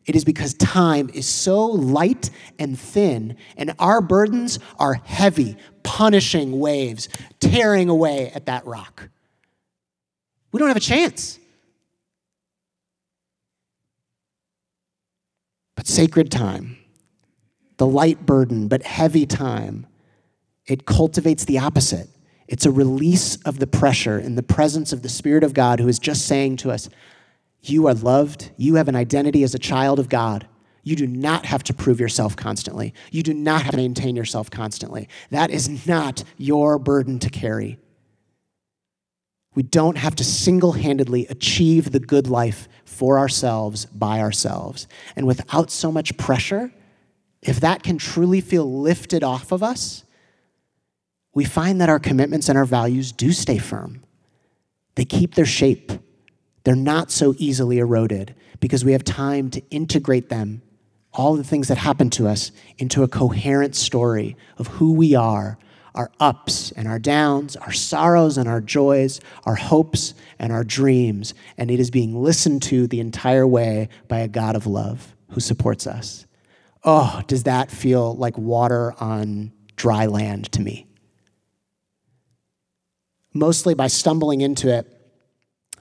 It 0.05 0.15
is 0.15 0.23
because 0.23 0.53
time 0.53 1.09
is 1.13 1.27
so 1.27 1.65
light 1.65 2.29
and 2.59 2.79
thin, 2.79 3.37
and 3.57 3.73
our 3.79 4.01
burdens 4.01 4.59
are 4.77 4.93
heavy, 4.93 5.57
punishing 5.83 6.59
waves 6.59 7.09
tearing 7.39 7.89
away 7.89 8.31
at 8.31 8.45
that 8.45 8.65
rock. 8.65 9.09
We 10.51 10.59
don't 10.59 10.67
have 10.67 10.77
a 10.77 10.81
chance. 10.81 11.39
But 15.75 15.87
sacred 15.87 16.31
time, 16.31 16.77
the 17.77 17.87
light 17.87 18.25
burden 18.25 18.67
but 18.67 18.83
heavy 18.83 19.25
time, 19.25 19.87
it 20.65 20.85
cultivates 20.85 21.45
the 21.45 21.59
opposite. 21.59 22.07
It's 22.47 22.65
a 22.65 22.71
release 22.71 23.37
of 23.37 23.59
the 23.59 23.67
pressure 23.67 24.19
in 24.19 24.35
the 24.35 24.43
presence 24.43 24.93
of 24.93 25.01
the 25.01 25.09
Spirit 25.09 25.43
of 25.43 25.53
God 25.53 25.79
who 25.79 25.87
is 25.87 25.99
just 25.99 26.25
saying 26.25 26.57
to 26.57 26.71
us, 26.71 26.89
you 27.69 27.87
are 27.87 27.93
loved. 27.93 28.51
You 28.57 28.75
have 28.75 28.87
an 28.87 28.95
identity 28.95 29.43
as 29.43 29.55
a 29.55 29.59
child 29.59 29.99
of 29.99 30.09
God. 30.09 30.47
You 30.83 30.95
do 30.95 31.07
not 31.07 31.45
have 31.45 31.63
to 31.63 31.73
prove 31.73 31.99
yourself 31.99 32.35
constantly. 32.35 32.93
You 33.11 33.23
do 33.23 33.33
not 33.33 33.63
have 33.63 33.71
to 33.71 33.77
maintain 33.77 34.15
yourself 34.15 34.51
constantly. 34.51 35.09
That 35.31 35.49
is 35.49 35.87
not 35.87 36.23
your 36.37 36.77
burden 36.77 37.17
to 37.19 37.29
carry. 37.29 37.79
We 39.55 39.63
don't 39.63 39.97
have 39.97 40.15
to 40.15 40.23
single 40.23 40.73
handedly 40.73 41.25
achieve 41.27 41.91
the 41.91 41.99
good 41.99 42.27
life 42.27 42.67
for 42.83 43.17
ourselves 43.17 43.85
by 43.85 44.19
ourselves. 44.19 44.87
And 45.15 45.25
without 45.25 45.71
so 45.71 45.91
much 45.91 46.17
pressure, 46.17 46.71
if 47.41 47.59
that 47.61 47.81
can 47.81 47.97
truly 47.97 48.41
feel 48.41 48.81
lifted 48.81 49.23
off 49.23 49.51
of 49.51 49.63
us, 49.63 50.03
we 51.33 51.45
find 51.45 51.81
that 51.81 51.89
our 51.89 51.99
commitments 51.99 52.49
and 52.49 52.57
our 52.57 52.65
values 52.65 53.11
do 53.11 53.31
stay 53.31 53.57
firm. 53.57 54.03
They 54.95 55.05
keep 55.05 55.35
their 55.35 55.45
shape. 55.45 55.91
They're 56.65 56.75
not 56.75 57.11
so 57.11 57.33
easily 57.37 57.77
eroded 57.77 58.35
because 58.59 58.83
we 58.83 58.91
have 58.91 59.03
time 59.03 59.49
to 59.51 59.61
integrate 59.69 60.27
them, 60.27 60.61
all 61.13 61.35
the 61.35 61.43
things 61.43 61.69
that 61.69 61.77
happen 61.77 62.09
to 62.11 62.27
us, 62.27 62.51
into 62.77 63.03
a 63.03 63.07
coherent 63.07 63.75
story 63.75 64.35
of 64.57 64.67
who 64.67 64.91
we 64.93 65.15
are 65.15 65.57
our 65.95 66.11
ups 66.19 66.71
and 66.73 66.87
our 66.87 66.99
downs, 66.99 67.55
our 67.55 67.71
sorrows 67.71 68.37
and 68.37 68.47
our 68.49 68.61
joys, 68.61 69.21
our 69.45 69.55
hopes 69.55 70.13
and 70.37 70.51
our 70.51 70.63
dreams. 70.63 71.33
And 71.57 71.71
it 71.71 71.79
is 71.79 71.89
being 71.89 72.21
listened 72.21 72.61
to 72.63 72.85
the 72.87 72.99
entire 72.99 73.47
way 73.47 73.89
by 74.07 74.19
a 74.19 74.27
God 74.27 74.55
of 74.55 74.67
love 74.67 75.15
who 75.29 75.39
supports 75.39 75.87
us. 75.87 76.25
Oh, 76.83 77.21
does 77.27 77.43
that 77.43 77.71
feel 77.71 78.15
like 78.15 78.37
water 78.37 78.93
on 78.99 79.51
dry 79.75 80.05
land 80.05 80.51
to 80.51 80.61
me? 80.61 80.87
Mostly 83.33 83.73
by 83.73 83.87
stumbling 83.87 84.41
into 84.41 84.69
it, 84.69 84.94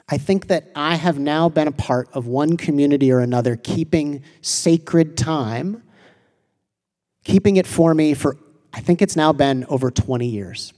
I 0.09 0.19
think 0.19 0.49
that 0.49 0.71
I 0.75 0.97
have 0.97 1.19
now 1.19 1.49
been 1.49 1.69
a 1.69 1.73
part 1.73 2.09
of 2.13 2.27
one 2.27 2.57
community 2.57 3.11
or 3.11 3.21
another 3.21 3.57
keeping 3.57 4.23
sacred 4.43 5.17
time, 5.17 5.83
keeping 7.25 7.57
it 7.57 7.67
for 7.67 7.95
me 7.95 8.13
for, 8.13 8.37
I 8.73 8.81
think 8.81 9.01
it's 9.01 9.17
now 9.17 9.33
been 9.33 9.65
over 9.67 9.91
20 9.91 10.27
years 10.27 10.75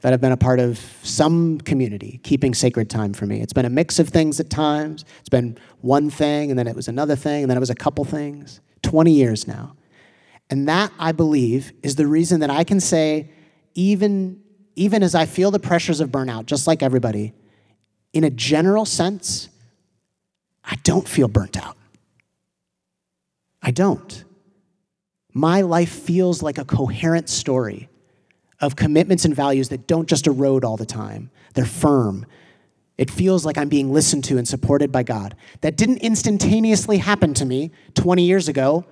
that 0.00 0.12
I've 0.12 0.20
been 0.20 0.32
a 0.32 0.36
part 0.36 0.58
of 0.58 0.78
some 1.04 1.60
community 1.60 2.20
keeping 2.24 2.54
sacred 2.54 2.90
time 2.90 3.12
for 3.12 3.24
me. 3.24 3.40
It's 3.40 3.52
been 3.52 3.64
a 3.64 3.70
mix 3.70 4.00
of 4.00 4.08
things 4.08 4.40
at 4.40 4.50
times. 4.50 5.04
It's 5.20 5.28
been 5.28 5.56
one 5.80 6.10
thing, 6.10 6.50
and 6.50 6.58
then 6.58 6.66
it 6.66 6.74
was 6.74 6.88
another 6.88 7.14
thing, 7.14 7.44
and 7.44 7.50
then 7.50 7.56
it 7.56 7.60
was 7.60 7.70
a 7.70 7.74
couple 7.74 8.04
things. 8.04 8.60
20 8.82 9.12
years 9.12 9.46
now. 9.46 9.76
And 10.50 10.68
that, 10.68 10.92
I 10.98 11.12
believe, 11.12 11.72
is 11.84 11.94
the 11.94 12.06
reason 12.08 12.40
that 12.40 12.50
I 12.50 12.64
can 12.64 12.80
say, 12.80 13.30
even, 13.74 14.42
even 14.74 15.04
as 15.04 15.14
I 15.14 15.24
feel 15.24 15.52
the 15.52 15.60
pressures 15.60 16.00
of 16.00 16.10
burnout, 16.10 16.46
just 16.46 16.66
like 16.66 16.82
everybody, 16.82 17.32
in 18.12 18.24
a 18.24 18.30
general 18.30 18.84
sense, 18.84 19.48
I 20.64 20.76
don't 20.82 21.08
feel 21.08 21.28
burnt 21.28 21.56
out. 21.56 21.76
I 23.62 23.70
don't. 23.70 24.24
my 25.34 25.62
life 25.62 25.88
feels 25.90 26.42
like 26.42 26.58
a 26.58 26.64
coherent 26.64 27.28
story 27.28 27.88
of 28.60 28.76
commitments 28.76 29.24
and 29.24 29.34
values 29.34 29.70
that 29.70 29.86
don't 29.86 30.08
just 30.08 30.26
erode 30.26 30.64
all 30.64 30.76
the 30.76 30.86
time, 30.86 31.30
they're 31.54 31.64
firm. 31.64 32.26
It 32.98 33.10
feels 33.10 33.46
like 33.46 33.56
I'm 33.56 33.68
being 33.68 33.92
listened 33.92 34.24
to 34.24 34.36
and 34.36 34.46
supported 34.46 34.92
by 34.92 35.02
God. 35.02 35.34
That 35.62 35.76
didn't 35.76 35.98
instantaneously 35.98 36.98
happen 36.98 37.32
to 37.34 37.46
me 37.46 37.70
20 37.94 38.22
years 38.24 38.48
ago 38.48 38.84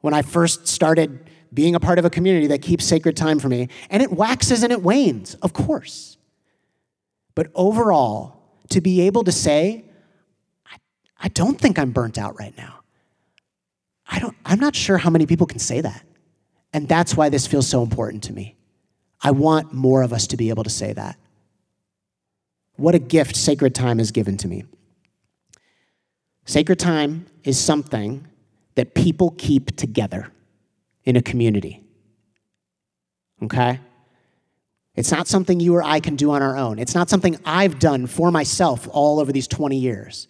when 0.00 0.14
I 0.14 0.22
first 0.22 0.68
started 0.68 1.28
being 1.52 1.74
a 1.74 1.80
part 1.80 1.98
of 1.98 2.04
a 2.04 2.10
community 2.10 2.46
that 2.48 2.62
keeps 2.62 2.84
sacred 2.84 3.16
time 3.16 3.38
for 3.38 3.48
me. 3.48 3.68
And 3.90 4.02
it 4.02 4.12
waxes 4.12 4.62
and 4.62 4.72
it 4.72 4.82
wanes, 4.82 5.34
of 5.36 5.52
course. 5.52 6.16
But 7.34 7.50
overall, 7.54 8.43
to 8.70 8.80
be 8.80 9.02
able 9.02 9.24
to 9.24 9.32
say, 9.32 9.84
I, 10.66 10.76
I 11.18 11.28
don't 11.28 11.60
think 11.60 11.78
I'm 11.78 11.90
burnt 11.90 12.18
out 12.18 12.38
right 12.38 12.56
now. 12.56 12.80
I 14.06 14.18
don't, 14.18 14.36
I'm 14.44 14.60
not 14.60 14.76
sure 14.76 14.98
how 14.98 15.10
many 15.10 15.26
people 15.26 15.46
can 15.46 15.58
say 15.58 15.80
that. 15.80 16.04
And 16.72 16.88
that's 16.88 17.16
why 17.16 17.28
this 17.28 17.46
feels 17.46 17.68
so 17.68 17.82
important 17.82 18.24
to 18.24 18.32
me. 18.32 18.56
I 19.22 19.30
want 19.30 19.72
more 19.72 20.02
of 20.02 20.12
us 20.12 20.26
to 20.28 20.36
be 20.36 20.50
able 20.50 20.64
to 20.64 20.70
say 20.70 20.92
that. 20.92 21.18
What 22.76 22.94
a 22.94 22.98
gift 22.98 23.36
sacred 23.36 23.74
time 23.74 23.98
has 23.98 24.10
given 24.10 24.36
to 24.38 24.48
me. 24.48 24.64
Sacred 26.44 26.78
time 26.78 27.26
is 27.44 27.58
something 27.58 28.26
that 28.74 28.94
people 28.94 29.30
keep 29.38 29.76
together 29.76 30.30
in 31.04 31.16
a 31.16 31.22
community. 31.22 31.82
Okay? 33.42 33.80
It's 34.94 35.10
not 35.10 35.26
something 35.26 35.58
you 35.58 35.74
or 35.74 35.82
I 35.82 36.00
can 36.00 36.14
do 36.14 36.30
on 36.30 36.42
our 36.42 36.56
own. 36.56 36.78
It's 36.78 36.94
not 36.94 37.10
something 37.10 37.36
I've 37.44 37.78
done 37.78 38.06
for 38.06 38.30
myself 38.30 38.88
all 38.90 39.18
over 39.18 39.32
these 39.32 39.48
20 39.48 39.76
years. 39.76 40.28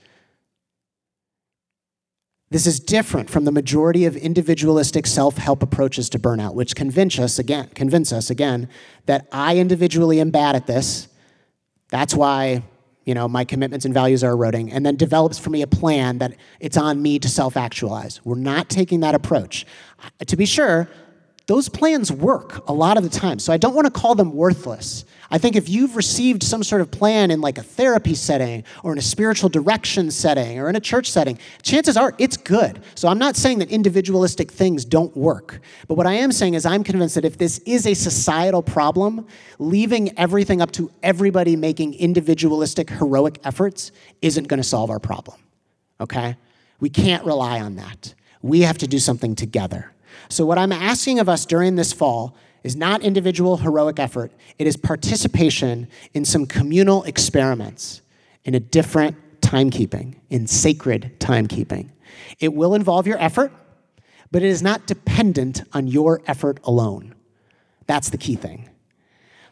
This 2.51 2.67
is 2.67 2.79
different 2.79 3.29
from 3.29 3.45
the 3.45 3.53
majority 3.53 4.05
of 4.05 4.17
individualistic 4.17 5.07
self-help 5.07 5.63
approaches 5.63 6.09
to 6.11 6.19
burnout, 6.19 6.55
which 6.55 6.77
convince 6.77 7.19
us 7.19 7.39
again, 7.39 7.69
convince 7.75 8.13
us 8.13 8.31
again 8.31 8.69
that 9.07 9.27
I 9.33 9.59
individually 9.59 10.21
am 10.21 10.31
bad 10.31 10.55
at 10.55 10.67
this. 10.67 11.09
That's 11.89 12.15
why, 12.15 12.63
you 13.05 13.13
know, 13.13 13.29
my 13.29 13.45
commitments 13.45 13.85
and 13.85 13.93
values 13.93 14.23
are 14.23 14.31
eroding, 14.31 14.73
and 14.73 14.87
then 14.87 14.97
develops 14.97 15.39
for 15.39 15.51
me 15.51 15.63
a 15.63 15.67
plan 15.67 16.19
that 16.19 16.37
it's 16.61 16.77
on 16.77 17.03
me 17.03 17.19
to 17.19 17.29
self-actualize. 17.29 18.25
We're 18.25 18.37
not 18.37 18.71
taking 18.71 19.01
that 19.01 19.15
approach. 19.15 19.67
To 20.25 20.37
be 20.37 20.47
sure, 20.47 20.89
those 21.47 21.69
plans 21.69 22.11
work 22.11 22.67
a 22.69 22.73
lot 22.73 22.97
of 22.97 23.03
the 23.03 23.11
time. 23.11 23.39
So 23.39 23.53
I 23.53 23.59
don't 23.59 23.75
want 23.75 23.87
to 23.87 23.91
call 23.91 24.15
them 24.15 24.33
worthless. 24.33 25.05
I 25.31 25.37
think 25.37 25.57
if 25.57 25.69
you've 25.69 25.95
received 25.95 26.43
some 26.43 26.63
sort 26.63 26.81
of 26.81 26.91
plan 26.91 27.31
in 27.31 27.43
like 27.43 27.59
a 27.59 27.63
therapy 27.63 28.15
setting 28.15 28.65
or 28.83 28.93
in 28.93 28.99
a 28.99 29.03
spiritual 29.03 29.51
direction 29.51 30.11
setting 30.11 30.59
or 30.59 30.71
in 30.71 30.77
a 30.77 30.81
church 30.81 31.11
setting, 31.11 31.39
chances 31.63 31.99
are 31.99 32.15
it's 32.19 32.39
good. 32.39 32.83
So 32.95 33.09
I'm 33.09 33.19
not 33.19 33.37
saying 33.37 33.59
that 33.59 33.71
individualistic 33.71 34.51
things 34.51 34.87
don't 34.87 35.15
work. 35.15 35.61
But 35.87 35.97
what 35.97 36.07
I 36.07 36.15
am 36.15 36.33
saying 36.33 36.55
is 36.55 36.65
I'm 36.65 36.83
convinced 36.83 37.15
that 37.17 37.27
if 37.27 37.37
this 37.37 37.59
is 37.67 37.87
a 37.87 37.95
societal 37.95 38.63
problem, 38.63 39.27
leaving 39.59 40.17
everything 40.19 40.63
up 40.63 40.73
to 40.73 40.91
everybody 41.03 41.57
making 41.57 41.95
individualistic 41.95 42.89
heroic 42.89 43.39
efforts 43.45 43.93
isn't 44.23 44.49
going 44.49 44.61
to 44.61 44.69
solve 44.69 44.89
our 44.89 45.01
problem. 45.01 45.39
Okay? 46.01 46.37
We 46.81 46.89
can't 46.89 47.25
rely 47.25 47.61
on 47.61 47.77
that. 47.77 48.15
We 48.41 48.63
have 48.63 48.79
to 48.79 48.87
do 48.87 48.99
something 48.99 49.35
together. 49.35 49.94
So, 50.29 50.45
what 50.47 50.59
I'm 50.59 50.73
asking 50.73 51.19
of 51.19 51.29
us 51.29 51.47
during 51.47 51.77
this 51.77 51.93
fall 51.93 52.37
is 52.63 52.75
not 52.75 53.03
individual 53.03 53.59
heroic 53.59 53.99
effort, 53.99 54.33
it 54.59 54.67
is 54.67 54.77
participation 54.77 55.89
in 56.15 56.25
some 56.25 56.47
communal 56.47 57.05
experiments 57.05 58.01
in 58.45 58.55
a 58.55 58.61
different 58.61 59.17
timekeeping, 59.41 60.17
in 60.31 60.47
sacred 60.47 61.13
timekeeping. 61.19 61.91
It 62.41 62.55
will 62.55 62.75
involve 62.75 63.07
your 63.07 63.19
effort, 63.19 63.53
but 64.31 64.43
it 64.43 64.49
is 64.49 64.63
not 64.63 64.87
dependent 64.87 65.63
on 65.73 65.87
your 65.87 66.23
effort 66.27 66.59
alone. 66.65 67.15
That's 67.87 68.11
the 68.11 68.19
key 68.19 68.37
thing. 68.37 68.71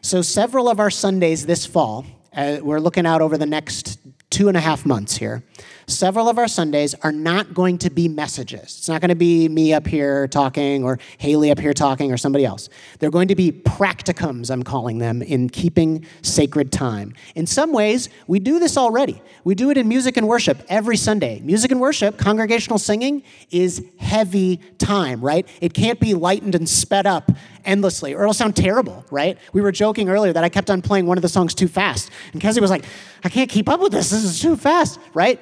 So, 0.01 0.21
several 0.21 0.67
of 0.67 0.79
our 0.79 0.89
Sundays 0.89 1.45
this 1.45 1.65
fall, 1.65 2.05
uh, 2.35 2.57
we're 2.61 2.79
looking 2.79 3.05
out 3.05 3.21
over 3.21 3.37
the 3.37 3.45
next 3.45 3.99
two 4.29 4.47
and 4.47 4.57
a 4.57 4.59
half 4.59 4.85
months 4.85 5.15
here, 5.17 5.43
several 5.87 6.29
of 6.29 6.37
our 6.37 6.47
Sundays 6.47 6.93
are 7.03 7.11
not 7.11 7.53
going 7.53 7.77
to 7.79 7.89
be 7.89 8.07
messages. 8.07 8.61
It's 8.61 8.89
not 8.89 9.01
going 9.01 9.09
to 9.09 9.15
be 9.15 9.49
me 9.49 9.73
up 9.73 9.87
here 9.87 10.27
talking 10.27 10.83
or 10.83 10.99
Haley 11.17 11.51
up 11.51 11.59
here 11.59 11.73
talking 11.73 12.11
or 12.11 12.17
somebody 12.17 12.45
else. 12.45 12.69
They're 12.99 13.11
going 13.11 13.27
to 13.29 13.35
be 13.35 13.51
practicums, 13.51 14.49
I'm 14.49 14.63
calling 14.63 14.97
them, 14.97 15.21
in 15.21 15.49
keeping 15.49 16.05
sacred 16.21 16.71
time. 16.71 17.13
In 17.35 17.45
some 17.45 17.71
ways, 17.71 18.09
we 18.27 18.39
do 18.39 18.59
this 18.59 18.77
already. 18.77 19.21
We 19.43 19.55
do 19.55 19.69
it 19.69 19.77
in 19.77 19.87
music 19.87 20.17
and 20.17 20.27
worship 20.27 20.63
every 20.69 20.97
Sunday. 20.97 21.39
Music 21.41 21.71
and 21.71 21.79
worship, 21.79 22.17
congregational 22.17 22.79
singing, 22.79 23.23
is 23.51 23.85
heavy 23.97 24.57
time, 24.77 25.21
right? 25.21 25.47
It 25.61 25.73
can't 25.73 25.99
be 25.99 26.13
lightened 26.13 26.55
and 26.55 26.67
sped 26.67 27.05
up 27.05 27.31
endlessly 27.65 28.13
or 28.13 28.21
it'll 28.21 28.33
sound 28.33 28.55
terrible, 28.55 29.05
right? 29.09 29.37
We 29.53 29.61
were 29.61 29.71
joking 29.71 30.09
earlier 30.09 30.33
that 30.33 30.43
I 30.43 30.49
kept 30.49 30.69
on 30.69 30.81
playing 30.81 31.05
one 31.05 31.17
of 31.17 31.21
the 31.21 31.29
songs 31.29 31.53
too 31.53 31.67
fast. 31.67 32.09
And 32.33 32.41
Kezzy 32.41 32.61
was 32.61 32.69
like, 32.69 32.85
I 33.23 33.29
can't 33.29 33.49
keep 33.49 33.69
up 33.69 33.79
with 33.79 33.91
this. 33.91 34.09
This 34.09 34.23
is 34.23 34.39
too 34.39 34.55
fast, 34.55 34.99
right? 35.13 35.39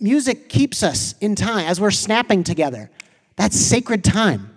Music 0.00 0.48
keeps 0.48 0.82
us 0.82 1.14
in 1.20 1.34
time 1.34 1.66
as 1.66 1.80
we're 1.80 1.90
snapping 1.90 2.44
together. 2.44 2.90
That's 3.36 3.58
sacred 3.58 4.04
time. 4.04 4.50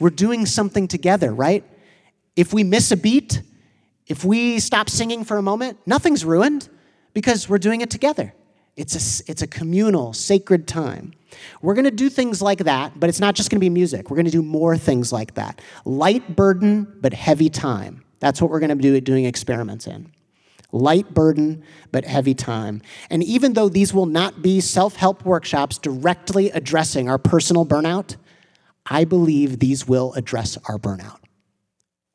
We're 0.00 0.10
doing 0.10 0.46
something 0.46 0.88
together, 0.88 1.32
right? 1.32 1.64
If 2.36 2.52
we 2.52 2.64
miss 2.64 2.90
a 2.90 2.96
beat, 2.96 3.42
if 4.06 4.24
we 4.24 4.58
stop 4.58 4.88
singing 4.88 5.24
for 5.24 5.36
a 5.36 5.42
moment, 5.42 5.78
nothing's 5.86 6.24
ruined 6.24 6.68
because 7.12 7.48
we're 7.48 7.58
doing 7.58 7.80
it 7.82 7.90
together. 7.90 8.32
It's 8.76 9.20
a, 9.20 9.30
it's 9.30 9.42
a 9.42 9.46
communal, 9.46 10.12
sacred 10.12 10.66
time. 10.66 11.12
We're 11.60 11.74
going 11.74 11.84
to 11.84 11.90
do 11.90 12.08
things 12.08 12.40
like 12.40 12.60
that, 12.60 12.98
but 12.98 13.08
it's 13.08 13.20
not 13.20 13.34
just 13.34 13.50
going 13.50 13.58
to 13.58 13.60
be 13.60 13.68
music. 13.68 14.10
We're 14.10 14.16
going 14.16 14.26
to 14.26 14.32
do 14.32 14.42
more 14.42 14.76
things 14.76 15.12
like 15.12 15.34
that. 15.34 15.60
Light 15.84 16.34
burden, 16.34 16.96
but 17.00 17.12
heavy 17.12 17.50
time. 17.50 18.04
That's 18.20 18.40
what 18.40 18.50
we're 18.50 18.60
going 18.60 18.70
to 18.70 18.76
be 18.76 19.00
doing 19.00 19.26
experiments 19.26 19.86
in 19.86 20.10
light 20.72 21.12
burden, 21.14 21.62
but 21.92 22.04
heavy 22.04 22.34
time. 22.34 22.82
And 23.10 23.22
even 23.24 23.54
though 23.54 23.68
these 23.68 23.92
will 23.92 24.06
not 24.06 24.42
be 24.42 24.60
self 24.60 24.96
help 24.96 25.24
workshops 25.24 25.78
directly 25.78 26.50
addressing 26.50 27.08
our 27.08 27.18
personal 27.18 27.66
burnout, 27.66 28.16
I 28.86 29.04
believe 29.04 29.58
these 29.58 29.86
will 29.86 30.12
address 30.14 30.58
our 30.68 30.78
burnout. 30.78 31.18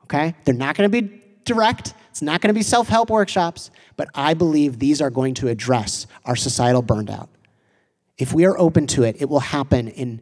Okay? 0.04 0.36
They're 0.44 0.54
not 0.54 0.76
going 0.76 0.90
to 0.90 1.02
be 1.02 1.22
direct, 1.46 1.94
it's 2.10 2.22
not 2.22 2.42
going 2.42 2.50
to 2.50 2.58
be 2.58 2.64
self 2.64 2.88
help 2.88 3.10
workshops, 3.10 3.72
but 3.98 4.10
I 4.14 4.34
believe 4.34 4.80
these 4.80 5.02
are 5.02 5.10
going 5.10 5.34
to 5.36 5.48
address 5.48 6.08
our 6.26 6.36
societal 6.36 6.84
burnout. 6.84 7.28
If 8.18 8.34
we 8.34 8.46
are 8.46 8.58
open 8.58 8.88
to 8.88 9.04
it, 9.04 9.18
it 9.20 9.30
will 9.30 9.42
happen 9.42 9.90
in 9.90 10.22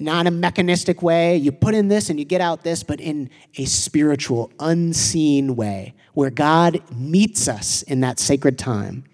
not 0.00 0.26
a 0.26 0.30
mechanistic 0.30 1.02
way, 1.02 1.36
you 1.36 1.52
put 1.52 1.74
in 1.74 1.88
this 1.88 2.08
and 2.08 2.18
you 2.18 2.24
get 2.24 2.40
out 2.40 2.62
this, 2.62 2.82
but 2.82 3.00
in 3.00 3.30
a 3.56 3.64
spiritual, 3.64 4.50
unseen 4.58 5.54
way 5.54 5.94
where 6.14 6.30
God 6.30 6.80
meets 6.94 7.48
us 7.48 7.82
in 7.82 8.00
that 8.00 8.18
sacred 8.18 8.58
time 8.58 9.04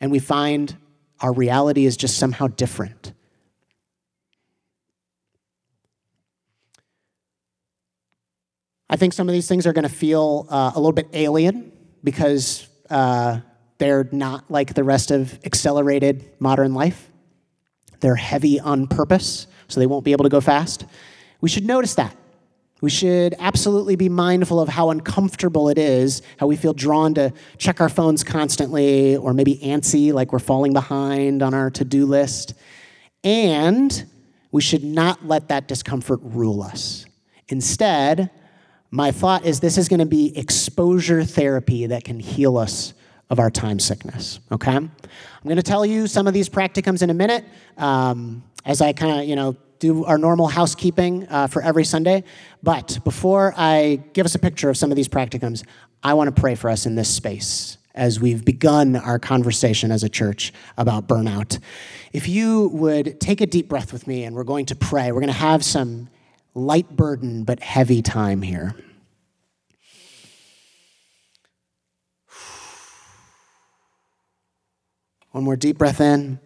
and 0.00 0.10
we 0.10 0.18
find 0.18 0.76
our 1.20 1.32
reality 1.32 1.86
is 1.86 1.96
just 1.96 2.18
somehow 2.18 2.48
different. 2.48 3.12
I 8.90 8.96
think 8.96 9.12
some 9.14 9.28
of 9.28 9.32
these 9.32 9.48
things 9.48 9.66
are 9.66 9.72
going 9.72 9.84
to 9.84 9.94
feel 9.94 10.46
uh, 10.50 10.72
a 10.74 10.78
little 10.78 10.92
bit 10.92 11.08
alien 11.14 11.72
because 12.04 12.68
uh, 12.90 13.40
they're 13.78 14.08
not 14.12 14.50
like 14.50 14.74
the 14.74 14.84
rest 14.84 15.10
of 15.10 15.38
accelerated 15.46 16.30
modern 16.38 16.74
life. 16.74 17.10
They're 18.00 18.16
heavy 18.16 18.60
on 18.60 18.88
purpose 18.88 19.46
so 19.72 19.80
they 19.80 19.86
won't 19.86 20.04
be 20.04 20.12
able 20.12 20.24
to 20.24 20.28
go 20.28 20.40
fast. 20.40 20.84
We 21.40 21.48
should 21.48 21.64
notice 21.64 21.94
that. 21.96 22.16
We 22.82 22.90
should 22.90 23.36
absolutely 23.38 23.94
be 23.94 24.08
mindful 24.08 24.58
of 24.60 24.68
how 24.68 24.90
uncomfortable 24.90 25.68
it 25.68 25.78
is, 25.78 26.20
how 26.38 26.48
we 26.48 26.56
feel 26.56 26.74
drawn 26.74 27.14
to 27.14 27.32
check 27.56 27.80
our 27.80 27.88
phones 27.88 28.24
constantly, 28.24 29.16
or 29.16 29.32
maybe 29.32 29.58
antsy, 29.58 30.12
like 30.12 30.32
we're 30.32 30.40
falling 30.40 30.72
behind 30.72 31.42
on 31.42 31.54
our 31.54 31.70
to 31.70 31.84
do 31.84 32.06
list. 32.06 32.54
And 33.22 34.04
we 34.50 34.60
should 34.60 34.82
not 34.82 35.24
let 35.24 35.48
that 35.48 35.68
discomfort 35.68 36.20
rule 36.22 36.60
us. 36.60 37.06
Instead, 37.48 38.30
my 38.90 39.12
thought 39.12 39.46
is 39.46 39.60
this 39.60 39.78
is 39.78 39.88
going 39.88 40.00
to 40.00 40.06
be 40.06 40.36
exposure 40.36 41.22
therapy 41.22 41.86
that 41.86 42.02
can 42.02 42.18
heal 42.18 42.58
us 42.58 42.94
of 43.30 43.38
our 43.38 43.50
time 43.50 43.78
sickness, 43.78 44.40
okay? 44.50 44.74
I'm 44.74 44.90
going 45.44 45.56
to 45.56 45.62
tell 45.62 45.86
you 45.86 46.06
some 46.06 46.26
of 46.26 46.34
these 46.34 46.48
practicums 46.48 47.02
in 47.02 47.10
a 47.10 47.14
minute. 47.14 47.44
Um, 47.78 48.42
as 48.64 48.80
I 48.80 48.92
kind 48.92 49.20
of, 49.20 49.28
you 49.28 49.36
know, 49.36 49.56
do 49.78 50.04
our 50.04 50.16
normal 50.16 50.46
housekeeping 50.46 51.26
uh, 51.28 51.48
for 51.48 51.60
every 51.60 51.84
Sunday. 51.84 52.22
But 52.62 53.00
before 53.04 53.52
I 53.56 54.00
give 54.12 54.24
us 54.26 54.34
a 54.34 54.38
picture 54.38 54.70
of 54.70 54.76
some 54.76 54.92
of 54.92 54.96
these 54.96 55.08
practicums, 55.08 55.64
I 56.02 56.14
want 56.14 56.34
to 56.34 56.40
pray 56.40 56.54
for 56.54 56.70
us 56.70 56.86
in 56.86 56.94
this 56.94 57.08
space 57.08 57.78
as 57.94 58.20
we've 58.20 58.44
begun 58.44 58.96
our 58.96 59.18
conversation 59.18 59.90
as 59.90 60.02
a 60.02 60.08
church 60.08 60.52
about 60.78 61.08
burnout. 61.08 61.58
If 62.12 62.28
you 62.28 62.68
would 62.68 63.20
take 63.20 63.40
a 63.40 63.46
deep 63.46 63.68
breath 63.68 63.92
with 63.92 64.06
me 64.06 64.24
and 64.24 64.34
we're 64.34 64.44
going 64.44 64.66
to 64.66 64.76
pray, 64.76 65.12
we're 65.12 65.20
going 65.20 65.26
to 65.26 65.32
have 65.32 65.64
some 65.64 66.08
light 66.54 66.96
burden 66.96 67.44
but 67.44 67.60
heavy 67.60 68.02
time 68.02 68.42
here. 68.42 68.74
One 75.32 75.44
more 75.44 75.56
deep 75.56 75.78
breath 75.78 76.00
in. 76.00 76.38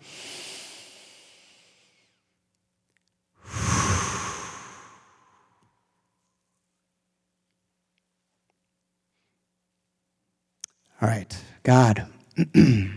All 11.06 11.12
right, 11.12 11.40
God. 11.62 12.08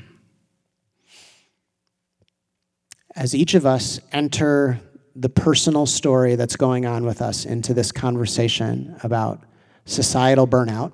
As 3.16 3.36
each 3.36 3.54
of 3.54 3.68
us 3.68 4.00
enter 4.12 4.80
the 5.16 5.30
personal 5.30 5.86
story 5.86 6.34
that's 6.36 6.56
going 6.56 6.88
on 6.88 7.06
with 7.06 7.22
us 7.22 7.46
into 7.46 7.76
this 7.76 7.92
conversation 7.92 8.96
about 9.04 9.44
societal 9.86 10.48
burnout, 10.48 10.92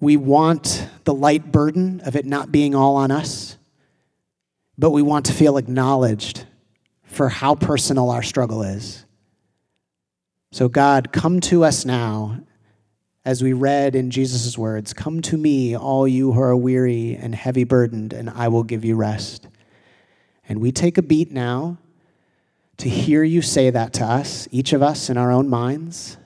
we 0.00 0.16
want 0.16 0.88
the 1.04 1.12
light 1.12 1.52
burden 1.52 2.00
of 2.06 2.16
it 2.16 2.24
not 2.24 2.50
being 2.50 2.74
all 2.74 2.96
on 2.96 3.10
us, 3.10 3.58
but 4.78 4.88
we 4.88 5.02
want 5.02 5.26
to 5.26 5.34
feel 5.34 5.58
acknowledged 5.58 6.46
for 7.04 7.28
how 7.28 7.54
personal 7.54 8.08
our 8.08 8.22
struggle 8.22 8.62
is. 8.62 9.04
So, 10.50 10.70
God, 10.70 11.12
come 11.12 11.40
to 11.40 11.62
us 11.62 11.84
now 11.84 12.40
as 13.24 13.42
we 13.42 13.52
read 13.52 13.94
in 13.94 14.10
Jesus' 14.10 14.58
words 14.58 14.92
Come 14.92 15.22
to 15.22 15.36
me, 15.36 15.76
all 15.76 16.06
you 16.08 16.32
who 16.32 16.40
are 16.40 16.56
weary 16.56 17.14
and 17.14 17.34
heavy 17.34 17.64
burdened, 17.64 18.12
and 18.12 18.28
I 18.30 18.48
will 18.48 18.64
give 18.64 18.84
you 18.84 18.96
rest. 18.96 19.48
And 20.48 20.60
we 20.60 20.72
take 20.72 20.98
a 20.98 21.02
beat 21.02 21.30
now 21.30 21.78
to 22.78 22.88
hear 22.88 23.22
you 23.22 23.42
say 23.42 23.70
that 23.70 23.92
to 23.94 24.04
us, 24.04 24.48
each 24.50 24.72
of 24.72 24.82
us 24.82 25.08
in 25.08 25.16
our 25.16 25.30
own 25.30 25.48
minds, 25.48 26.16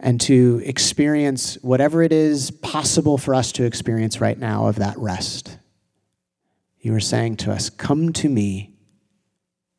and 0.00 0.20
to 0.22 0.62
experience 0.64 1.56
whatever 1.62 2.02
it 2.02 2.12
is 2.12 2.50
possible 2.50 3.18
for 3.18 3.34
us 3.34 3.52
to 3.52 3.64
experience 3.64 4.20
right 4.20 4.38
now 4.38 4.66
of 4.66 4.76
that 4.76 4.96
rest. 4.98 5.58
You 6.80 6.94
are 6.94 7.00
saying 7.00 7.36
to 7.38 7.52
us, 7.52 7.68
Come 7.68 8.12
to 8.14 8.28
me, 8.28 8.74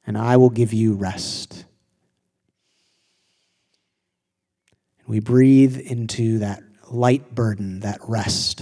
and 0.06 0.18
I 0.18 0.38
will 0.38 0.50
give 0.50 0.74
you 0.74 0.94
rest. 0.94 1.66
We 5.08 5.22
breathe 5.22 5.78
into 5.78 6.40
that 6.40 6.62
light 6.92 7.34
burden, 7.34 7.80
that 7.80 8.02
rest. 8.10 8.62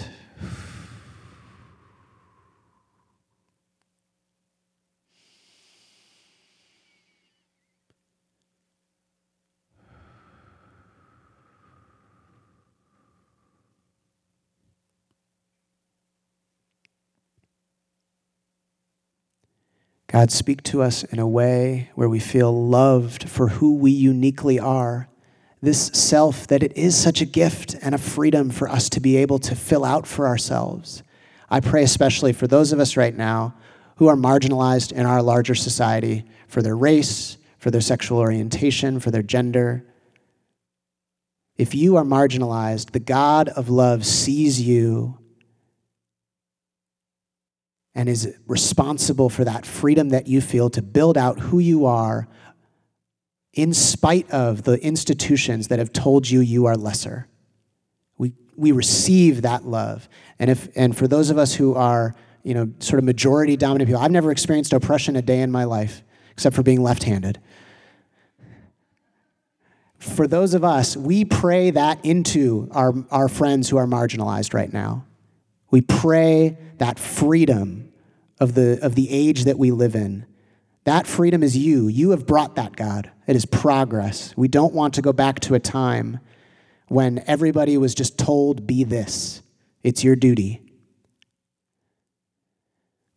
God, 20.08 20.31
speak 20.31 20.62
to 20.63 20.84
us 20.84 21.03
in 21.03 21.17
a 21.17 21.27
way 21.27 21.89
where 21.95 22.08
we 22.08 22.19
feel 22.19 22.67
loved 22.67 23.27
for 23.27 23.47
who 23.47 23.75
we 23.75 23.89
uniquely 23.89 24.60
are. 24.60 25.10
This 25.65 25.88
self, 25.88 26.45
that 26.45 26.62
it 26.62 26.78
is 26.78 26.95
such 26.95 27.21
a 27.21 27.25
gift 27.25 27.75
and 27.82 27.95
a 27.95 27.97
freedom 27.97 28.51
for 28.51 28.69
us 28.69 28.88
to 28.89 28.99
be 28.99 29.17
able 29.17 29.39
to 29.39 29.56
fill 29.56 29.84
out 29.84 30.06
for 30.06 30.28
ourselves. 30.28 31.01
I 31.49 31.60
pray 31.60 31.82
especially 31.82 32.34
for 32.34 32.45
those 32.45 32.71
of 32.71 32.80
us 32.80 32.95
right 32.95 33.17
now 33.17 33.56
who 33.95 34.06
are 34.06 34.15
marginalized 34.15 34.91
in 34.91 35.08
our 35.08 35.23
larger 35.23 35.56
society 35.56 36.23
for 36.47 36.62
their 36.62 36.78
race, 36.78 37.39
for 37.58 37.71
their 37.71 37.82
sexual 37.82 38.19
orientation, 38.19 38.99
for 38.99 39.10
their 39.10 39.23
gender. 39.23 39.84
If 41.58 41.73
you 41.73 41.95
are 41.95 42.04
marginalized, 42.04 42.91
the 42.91 42.99
God 42.99 43.49
of 43.49 43.67
love 43.67 44.06
sees 44.06 44.62
you 44.62 45.17
and 47.95 48.08
is 48.08 48.36
responsible 48.45 49.32
for 49.32 49.43
that 49.45 49.65
freedom 49.65 50.10
that 50.10 50.28
you 50.28 50.41
feel 50.41 50.69
to 50.69 50.84
build 50.84 51.17
out 51.17 51.39
who 51.39 51.58
you 51.58 51.88
are 51.88 52.28
in 53.56 53.74
spite 53.74 54.30
of 54.32 54.63
the 54.63 54.80
institutions 54.84 55.70
that 55.70 55.80
have 55.80 55.91
told 55.94 56.30
you 56.30 56.41
you 56.41 56.65
are 56.65 56.76
lesser. 56.76 57.28
We, 58.18 58.34
we 58.56 58.74
receive 58.74 59.41
that 59.44 59.65
love. 59.65 60.08
And, 60.38 60.52
if, 60.52 60.68
and 60.76 60.96
for 60.96 61.08
those 61.08 61.30
of 61.30 61.38
us 61.38 61.56
who 61.56 61.74
are, 61.74 62.13
you 62.44 62.54
know, 62.54 62.72
sort 62.80 63.00
of 63.00 63.06
majority 63.06 63.56
dominant 63.56 63.88
people, 63.88 64.02
I've 64.02 64.12
never 64.12 64.32
experienced 64.32 64.74
oppression 64.74 65.15
a 65.15 65.22
day 65.22 65.41
in 65.41 65.52
my 65.52 65.63
life 65.63 66.04
except 66.32 66.56
for 66.56 66.63
being 66.63 66.84
left 66.84 67.04
handed. 67.04 67.39
For 69.98 70.28
those 70.28 70.54
of 70.54 70.63
us, 70.63 70.96
we 70.98 71.24
pray 71.26 71.72
that 71.72 72.04
into 72.06 72.68
our, 72.72 72.94
our 73.10 73.30
friends 73.30 73.70
who 73.70 73.78
are 73.78 73.88
marginalized 73.88 74.54
right 74.54 74.72
now. 74.72 75.06
We 75.72 75.82
pray 75.82 76.58
that 76.78 77.00
freedom 77.00 77.91
of 78.39 78.54
the, 78.54 78.80
of 78.82 78.96
the 78.96 79.10
age 79.10 79.46
that 79.46 79.58
we 79.58 79.72
live 79.72 79.96
in. 79.96 80.26
That 80.84 81.08
freedom 81.08 81.41
is 81.41 81.58
you. 81.58 81.88
You 81.88 82.12
have 82.12 82.28
brought 82.28 82.56
that, 82.56 82.76
God. 82.76 83.10
It 83.28 83.36
is 83.36 83.46
progress. 83.46 84.34
We 84.38 84.48
don't 84.48 84.74
want 84.74 84.96
to 84.96 85.02
go 85.02 85.14
back 85.14 85.40
to 85.42 85.56
a 85.56 85.60
time 85.60 86.20
when 86.88 87.24
everybody 87.26 87.78
was 87.78 87.96
just 87.96 88.18
told, 88.18 88.68
be 88.68 88.84
this. 88.84 89.42
It's 89.84 90.04
your 90.04 90.16
duty. 90.16 90.62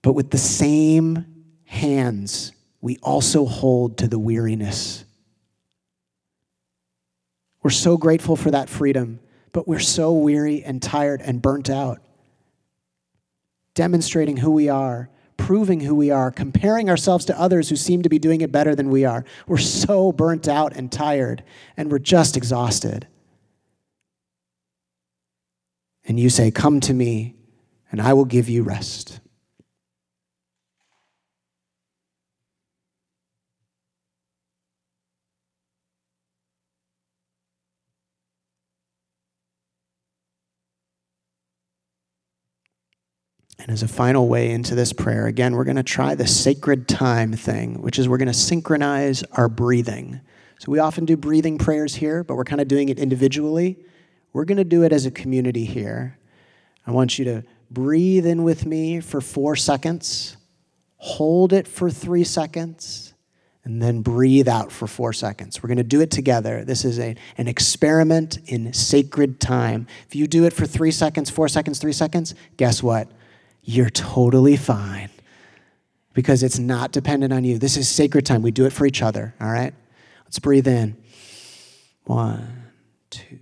But 0.03 0.15
with 0.15 0.31
the 0.31 0.39
same 0.39 1.45
hands, 1.65 2.53
we 2.81 2.99
also 3.03 3.45
hold 3.45 3.99
to 3.99 4.09
the 4.09 4.19
weariness. 4.19 5.05
We're 7.63 7.71
so 7.71 7.97
grateful 7.97 8.37
for 8.37 8.51
that 8.51 8.69
freedom, 8.69 9.21
but 9.53 9.69
we're 9.69 9.79
so 9.79 10.13
weary 10.13 10.63
and 10.63 10.81
tired 10.81 11.21
and 11.21 11.43
burnt 11.43 11.69
out 11.69 12.01
demonstrating 13.79 14.37
who 14.37 14.51
we 14.51 14.69
are, 14.69 15.09
proving 15.39 15.81
who 15.81 15.95
we 15.95 16.11
are, 16.11 16.31
comparing 16.31 16.91
ourselves 16.91 17.25
to 17.25 17.41
others 17.41 17.71
who 17.71 17.77
seem 17.77 18.03
to 18.03 18.11
be 18.11 18.19
doing 18.19 18.43
it 18.43 18.53
better 18.53 18.75
than 18.75 18.91
we 18.91 19.07
are. 19.07 19.25
We're 19.47 19.57
so 19.57 20.13
burnt 20.13 20.47
out 20.47 20.77
and 20.77 20.93
tired, 20.93 21.43
and 21.79 21.91
we're 21.91 21.99
just 21.99 22.37
exhausted. 22.37 23.07
And 26.07 26.21
you 26.21 26.29
say, 26.29 26.51
Come 26.51 26.81
to 26.81 26.93
me, 26.93 27.37
and 27.91 28.03
I 28.03 28.13
will 28.13 28.27
give 28.27 28.51
you 28.51 28.63
rest. 28.63 29.21
And 43.69 43.75
as 43.75 43.83
a 43.83 43.89
final 43.89 44.29
way 44.29 44.51
into 44.51 44.75
this 44.75 44.95
prayer, 44.95 45.27
again, 45.27 45.55
we're 45.55 45.65
going 45.65 45.77
to 45.77 45.83
try 45.83 46.15
the 46.15 46.27
sacred 46.27 46.89
time 46.89 47.35
thing, 47.35 47.83
which 47.83 47.99
is 47.99 48.09
we're 48.09 48.17
going 48.17 48.29
to 48.29 48.33
synchronize 48.33 49.23
our 49.33 49.47
breathing. 49.47 50.23
So 50.59 50.73
we 50.73 50.79
often 50.79 51.05
do 51.05 51.19
breathing 51.19 51.59
prayers 51.59 51.95
here, 51.95 52.25
but 52.25 52.37
we're 52.37 52.45
kind 52.45 52.63
of 52.63 52.69
doing 52.69 52.89
it 52.89 52.99
individually. 52.99 53.77
We're 54.33 54.47
going 54.47 54.57
to 54.57 54.65
do 54.65 54.85
it 54.85 54.93
as 54.95 55.05
a 55.05 55.11
community 55.11 55.67
here. 55.67 56.17
I 56.87 56.93
want 56.93 57.19
you 57.19 57.27
to 57.27 57.45
breathe 57.71 58.25
in 58.25 58.43
with 58.43 58.65
me 58.65 59.01
for 59.01 59.21
four 59.21 59.55
seconds, 59.55 60.39
hold 60.97 61.53
it 61.53 61.69
for 61.69 61.91
three 61.91 62.25
seconds, 62.25 63.13
and 63.65 63.83
then 63.83 64.01
breathe 64.01 64.49
out 64.49 64.73
for 64.73 64.87
four 64.87 65.13
seconds. 65.13 65.63
We're 65.63 65.69
going 65.69 65.77
to 65.77 65.85
do 65.85 66.01
it 66.01 66.11
together. 66.11 66.65
This 66.65 66.87
is 66.87 66.99
a, 66.99 67.17
an 67.37 67.49
experiment 67.49 68.39
in 68.47 68.73
sacred 68.73 69.41
time. 69.41 69.87
If 70.07 70.15
you 70.15 70.27
do 70.27 70.47
it 70.47 70.55
for 70.55 70.65
three 70.65 70.91
seconds, 70.91 71.29
four 71.29 71.49
seconds, 71.49 71.79
three 71.79 71.93
seconds, 71.93 72.35
guess 72.57 72.83
what? 72.83 73.11
You're 73.69 73.91
totally 73.91 74.57
fine 74.57 75.11
because 76.15 76.43
it's 76.43 76.59
not 76.59 76.91
dependent 76.91 77.35
on 77.35 77.45
you. 77.45 77.59
This 77.59 77.77
is 77.77 77.87
sacred 77.87 78.25
time. 78.25 78.41
We 78.41 78.51
do 78.51 78.65
it 78.65 78.73
for 78.73 78.87
each 78.87 79.03
other, 79.03 79.35
all 79.39 79.51
right? 79.51 79.75
Let's 80.25 80.39
breathe 80.39 80.67
in. 80.67 80.97
One, 82.05 82.63
two, 83.11 83.39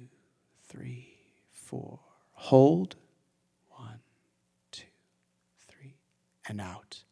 three, 0.68 1.14
four. 1.52 2.00
Hold. 2.32 2.96
One, 3.70 4.00
two, 4.72 4.88
three, 5.68 5.94
and 6.48 6.60
out. 6.60 7.04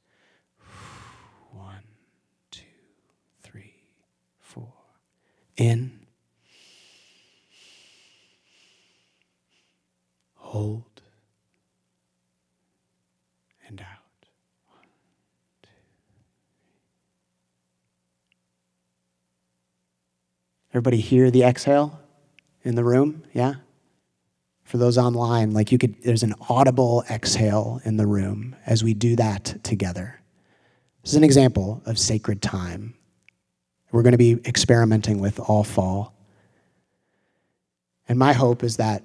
One, 1.53 1.85
two, 2.51 2.65
three, 3.45 3.75
four. 4.41 4.73
In. 5.57 6.01
Hold. 10.35 10.94
Everybody 20.75 20.97
hear 20.97 21.31
the 21.31 21.45
exhale 21.45 22.01
in 22.65 22.75
the 22.75 22.83
room? 22.83 23.23
Yeah? 23.33 23.55
For 24.65 24.77
those 24.77 24.99
online, 24.99 25.53
like 25.53 25.71
you 25.71 25.79
could, 25.79 26.03
there's 26.03 26.25
an 26.25 26.35
audible 26.49 27.05
exhale 27.09 27.81
in 27.85 27.97
the 27.97 28.09
room 28.09 28.57
as 28.67 28.83
we 28.83 28.93
do 28.93 29.15
that 29.15 29.63
together. 29.63 30.21
This 31.03 31.13
is 31.13 31.17
an 31.17 31.23
example 31.23 31.81
of 31.87 31.97
sacred 31.97 32.43
time. 32.43 32.95
We're 33.93 34.03
going 34.03 34.13
to 34.13 34.19
be 34.19 34.33
experimenting 34.45 35.21
with 35.21 35.39
all 35.39 35.63
fall. 35.63 36.13
And 38.09 38.19
my 38.19 38.33
hope 38.33 38.65
is 38.65 38.79
that 38.79 39.05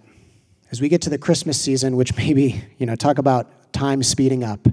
as 0.71 0.81
we 0.81 0.89
get 0.89 1.03
to 1.03 1.11
the 1.11 1.19
Christmas 1.19 1.61
season, 1.61 1.95
which 1.97 2.17
maybe, 2.17 2.63
you 2.79 2.87
know, 2.87 2.95
talk 2.95 3.19
about 3.19 3.71
time 3.73 4.01
speeding 4.01 4.43
up, 4.43 4.67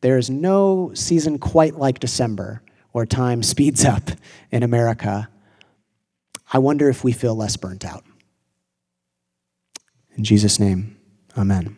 there 0.00 0.18
is 0.18 0.30
no 0.30 0.90
season 0.94 1.38
quite 1.38 1.76
like 1.76 2.00
December 2.00 2.60
where 2.90 3.06
time 3.06 3.40
speeds 3.44 3.84
up 3.84 4.10
in 4.50 4.64
America 4.64 5.28
I 6.52 6.58
wonder 6.58 6.88
if 6.88 7.02
we 7.02 7.12
feel 7.12 7.34
less 7.34 7.56
burnt 7.56 7.84
out. 7.84 8.04
In 10.16 10.24
Jesus' 10.24 10.60
name, 10.60 10.96
amen. 11.36 11.76